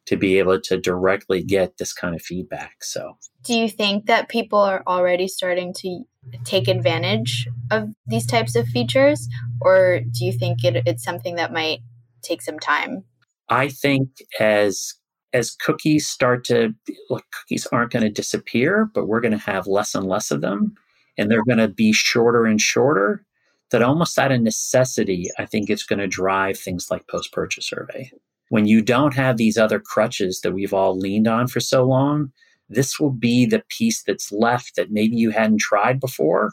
to 0.07 0.17
be 0.17 0.39
able 0.39 0.61
to 0.61 0.79
directly 0.79 1.43
get 1.43 1.79
this 1.79 1.93
kind 1.93 2.15
of 2.15 2.23
feedback. 2.23 2.83
So, 2.83 3.17
do 3.45 3.55
you 3.55 3.69
think 3.69 4.07
that 4.07 4.29
people 4.29 4.59
are 4.59 4.83
already 4.87 5.29
starting 5.29 5.73
to 5.79 6.05
take 6.45 6.69
advantage 6.69 7.49
of 7.71 7.91
these 8.07 8.27
types 8.27 8.55
of 8.57 8.67
features, 8.67 9.29
or 9.61 10.01
do 10.01 10.25
you 10.25 10.33
think 10.33 10.65
it, 10.65 10.83
it's 10.87 11.05
something 11.05 11.37
that 11.37 11.53
might 11.53 11.81
take 12.23 12.43
some 12.43 12.59
time? 12.59 13.05
I 13.49 13.69
think 13.69 14.09
as 14.39 14.95
as 15.33 15.53
cookies 15.53 16.09
start 16.09 16.45
to 16.45 16.75
look, 17.09 17.25
cookies 17.33 17.67
aren't 17.67 17.93
going 17.93 18.03
to 18.03 18.11
disappear, 18.11 18.91
but 18.93 19.07
we're 19.07 19.21
going 19.21 19.31
to 19.33 19.39
have 19.39 19.67
less 19.67 19.95
and 19.95 20.07
less 20.07 20.31
of 20.31 20.41
them, 20.41 20.75
and 21.17 21.31
they're 21.31 21.45
going 21.45 21.59
to 21.59 21.69
be 21.69 21.93
shorter 21.93 22.47
and 22.47 22.61
shorter. 22.61 23.25
That 23.71 23.83
almost 23.83 24.19
out 24.19 24.33
of 24.33 24.41
necessity, 24.41 25.27
I 25.39 25.47
think 25.47 25.71
it's 25.71 25.85
going 25.85 26.01
to 26.01 26.09
drive 26.09 26.59
things 26.59 26.91
like 26.91 27.07
post 27.09 27.33
purchase 27.33 27.67
survey. 27.69 28.11
When 28.49 28.67
you 28.67 28.83
don't 28.83 29.15
have 29.15 29.37
these 29.37 29.57
other 29.57 29.79
crutches 29.79 30.41
that 30.41 30.53
we've 30.53 30.75
all 30.75 30.99
leaned 30.99 31.29
on 31.29 31.47
for 31.47 31.61
so 31.61 31.85
long, 31.85 32.33
this 32.69 32.99
will 32.99 33.11
be 33.11 33.47
the 33.47 33.63
piece 33.69 34.03
that's 34.03 34.33
left 34.33 34.77
that 34.77 34.91
maybe 34.91 35.17
you 35.17 35.31
hadn't 35.31 35.61
tried 35.61 36.01
before. 36.01 36.53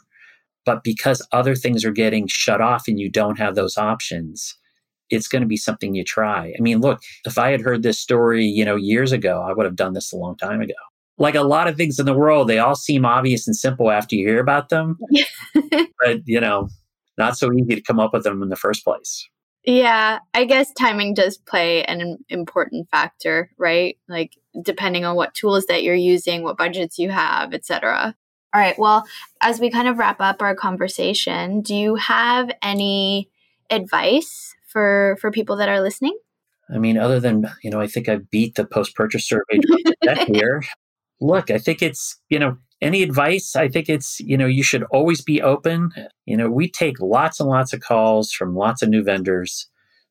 But 0.64 0.84
because 0.84 1.26
other 1.32 1.54
things 1.54 1.84
are 1.84 1.90
getting 1.90 2.26
shut 2.26 2.60
off 2.60 2.88
and 2.88 3.00
you 3.00 3.10
don't 3.10 3.38
have 3.38 3.54
those 3.54 3.78
options, 3.78 4.56
it's 5.10 5.28
going 5.28 5.42
to 5.42 5.48
be 5.48 5.56
something 5.56 5.94
you 5.94 6.04
try. 6.04 6.52
I 6.58 6.60
mean, 6.60 6.80
look, 6.80 7.00
if 7.24 7.38
I 7.38 7.50
had 7.50 7.62
heard 7.62 7.82
this 7.82 7.98
story, 7.98 8.44
you 8.44 8.64
know, 8.64 8.76
years 8.76 9.12
ago, 9.12 9.40
I 9.40 9.52
would 9.52 9.64
have 9.64 9.76
done 9.76 9.94
this 9.94 10.12
a 10.12 10.16
long 10.16 10.36
time 10.36 10.60
ago. 10.60 10.74
Like 11.16 11.34
a 11.34 11.42
lot 11.42 11.68
of 11.68 11.76
things 11.76 11.98
in 11.98 12.06
the 12.06 12.14
world, 12.14 12.48
they 12.48 12.58
all 12.58 12.76
seem 12.76 13.04
obvious 13.04 13.46
and 13.46 13.56
simple 13.56 13.90
after 13.90 14.14
you 14.14 14.26
hear 14.26 14.40
about 14.40 14.68
them. 14.68 14.98
but, 16.04 16.20
you 16.26 16.40
know, 16.40 16.68
not 17.18 17.36
so 17.36 17.52
easy 17.52 17.74
to 17.74 17.82
come 17.82 18.00
up 18.00 18.12
with 18.12 18.24
them 18.24 18.42
in 18.42 18.48
the 18.48 18.56
first 18.56 18.84
place. 18.84 19.28
Yeah, 19.64 20.20
I 20.32 20.44
guess 20.44 20.72
timing 20.72 21.14
does 21.14 21.36
play 21.36 21.84
an 21.84 22.18
important 22.28 22.88
factor, 22.90 23.50
right? 23.58 23.98
Like 24.08 24.32
depending 24.62 25.04
on 25.04 25.16
what 25.16 25.34
tools 25.34 25.66
that 25.66 25.82
you're 25.82 25.94
using, 25.94 26.42
what 26.42 26.56
budgets 26.56 26.98
you 26.98 27.10
have, 27.10 27.52
etc. 27.52 28.14
All 28.54 28.60
right. 28.60 28.78
Well, 28.78 29.04
as 29.42 29.60
we 29.60 29.70
kind 29.70 29.88
of 29.88 29.98
wrap 29.98 30.20
up 30.20 30.40
our 30.40 30.54
conversation, 30.54 31.60
do 31.60 31.74
you 31.74 31.96
have 31.96 32.50
any 32.62 33.28
advice 33.68 34.54
for 34.66 35.18
for 35.20 35.30
people 35.30 35.56
that 35.56 35.68
are 35.68 35.82
listening? 35.82 36.16
I 36.74 36.78
mean, 36.78 36.96
other 36.96 37.20
than 37.20 37.44
you 37.62 37.70
know, 37.70 37.80
I 37.80 37.86
think 37.86 38.08
I 38.08 38.20
beat 38.30 38.54
the 38.54 38.64
post 38.64 38.94
purchase 38.94 39.28
survey 39.28 39.60
here. 40.26 40.62
Look, 41.20 41.50
I 41.50 41.58
think 41.58 41.82
it's 41.82 42.18
you 42.30 42.38
know 42.38 42.56
any 42.80 43.02
advice. 43.02 43.56
I 43.56 43.68
think 43.68 43.88
it's 43.88 44.20
you 44.20 44.36
know 44.36 44.46
you 44.46 44.62
should 44.62 44.84
always 44.84 45.20
be 45.20 45.42
open. 45.42 45.90
You 46.26 46.36
know, 46.36 46.50
we 46.50 46.70
take 46.70 47.00
lots 47.00 47.40
and 47.40 47.48
lots 47.48 47.72
of 47.72 47.80
calls 47.80 48.32
from 48.32 48.56
lots 48.56 48.82
of 48.82 48.88
new 48.88 49.02
vendors. 49.02 49.68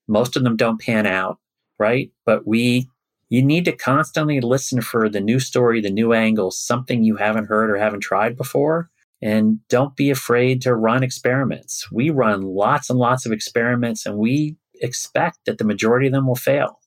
Most 0.08 0.36
of 0.36 0.43
them 0.43 0.56
don't 0.56 0.82
pan 0.82 1.06
out, 1.06 1.39
right? 1.80 2.12
But 2.25 2.47
we 2.47 2.88
you 3.30 3.43
need 3.43 3.65
to 3.65 3.75
constantly 3.75 4.39
listen 4.39 4.82
for 4.82 5.10
the 5.10 5.19
new 5.19 5.39
story, 5.39 5.82
the 5.82 5.89
new 5.89 6.13
angle, 6.13 6.51
something 6.51 7.03
you 7.03 7.17
haven't 7.17 7.47
heard 7.47 7.69
or 7.69 7.77
haven't 7.77 8.01
tried 8.01 8.38
before. 8.38 8.89
And 9.21 9.60
don't 9.67 9.95
be 9.95 10.10
afraid 10.10 10.62
to 10.62 10.75
run 10.75 11.03
experiments. 11.03 11.91
We 11.91 12.10
run 12.12 12.43
lots 12.43 12.89
and 12.89 12.99
lots 12.99 13.25
of 13.25 13.32
experiments, 13.32 14.06
and 14.06 14.17
we 14.17 14.58
expect 14.80 15.39
that 15.45 15.58
the 15.58 15.63
majority 15.63 16.08
of 16.08 16.13
them 16.13 16.27
will 16.27 16.36
fail. 16.36 16.80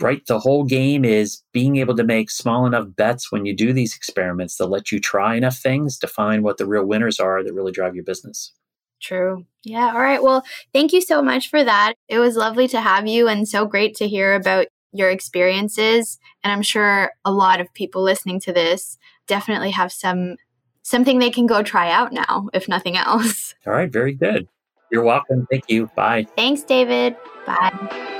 Right? 0.00 0.26
The 0.26 0.40
whole 0.40 0.64
game 0.64 1.04
is 1.04 1.42
being 1.52 1.76
able 1.76 1.96
to 1.96 2.04
make 2.04 2.30
small 2.30 2.66
enough 2.66 2.86
bets 2.96 3.30
when 3.30 3.46
you 3.46 3.54
do 3.54 3.72
these 3.72 3.94
experiments 3.94 4.56
to 4.56 4.66
let 4.66 4.90
you 4.90 4.98
try 4.98 5.36
enough 5.36 5.56
things 5.56 5.98
to 5.98 6.08
find 6.08 6.42
what 6.42 6.58
the 6.58 6.66
real 6.66 6.84
winners 6.84 7.20
are 7.20 7.44
that 7.44 7.54
really 7.54 7.72
drive 7.72 7.94
your 7.94 8.04
business. 8.04 8.52
True. 9.00 9.46
Yeah. 9.62 9.92
All 9.92 10.00
right. 10.00 10.22
Well, 10.22 10.44
thank 10.72 10.92
you 10.92 11.00
so 11.00 11.22
much 11.22 11.48
for 11.48 11.62
that. 11.62 11.94
It 12.08 12.18
was 12.18 12.36
lovely 12.36 12.66
to 12.68 12.80
have 12.80 13.06
you 13.06 13.28
and 13.28 13.48
so 13.48 13.66
great 13.66 13.94
to 13.96 14.08
hear 14.08 14.34
about 14.34 14.66
your 14.92 15.10
experiences. 15.10 16.18
And 16.42 16.52
I'm 16.52 16.62
sure 16.62 17.12
a 17.24 17.32
lot 17.32 17.60
of 17.60 17.72
people 17.74 18.02
listening 18.02 18.40
to 18.40 18.52
this 18.52 18.96
definitely 19.26 19.72
have 19.72 19.92
some 19.92 20.36
something 20.82 21.18
they 21.18 21.30
can 21.30 21.46
go 21.46 21.62
try 21.62 21.90
out 21.90 22.12
now, 22.12 22.48
if 22.52 22.68
nothing 22.68 22.96
else. 22.96 23.54
All 23.66 23.72
right, 23.72 23.90
very 23.90 24.12
good. 24.12 24.48
You're 24.90 25.04
welcome. 25.04 25.46
Thank 25.50 25.64
you. 25.68 25.90
Bye. 25.96 26.26
Thanks, 26.36 26.62
David. 26.62 27.16
Bye. 27.46 28.13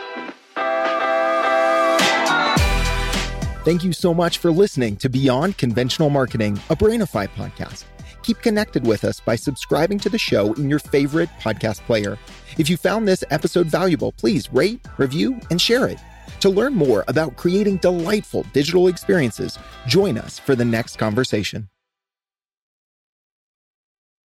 Thank 3.65 3.83
you 3.83 3.95
so 3.95 4.13
much 4.13 4.37
for 4.37 4.53
listening 4.53 4.95
to 4.97 5.09
Beyond 5.09 5.57
Conventional 5.57 6.11
Marketing, 6.11 6.61
a 6.69 6.77
Brainify 6.77 7.27
podcast. 7.29 7.85
Keep 8.23 8.43
connected 8.43 8.87
with 8.87 9.05
us 9.05 9.21
by 9.21 9.37
subscribing 9.37 9.99
to 10.01 10.11
the 10.11 10.19
show 10.19 10.53
in 10.53 10.69
your 10.69 10.79
favorite 10.79 11.31
podcast 11.41 11.81
player. 11.87 12.19
If 12.59 12.69
you 12.69 12.77
found 12.77 13.09
this 13.09 13.25
episode 13.31 13.69
valuable, 13.69 14.13
please 14.13 14.53
rate, 14.53 14.87
review, 14.99 15.41
and 15.51 15.59
share 15.59 15.89
it. 15.89 15.99
To 16.41 16.51
learn 16.51 16.75
more 16.75 17.05
about 17.09 17.37
creating 17.37 17.79
delightful 17.79 18.45
digital 18.53 18.89
experiences, 18.89 19.59
join 19.87 20.19
us 20.19 20.39
for 20.39 20.55
the 20.55 20.65
next 20.67 20.97
conversation. 20.99 21.67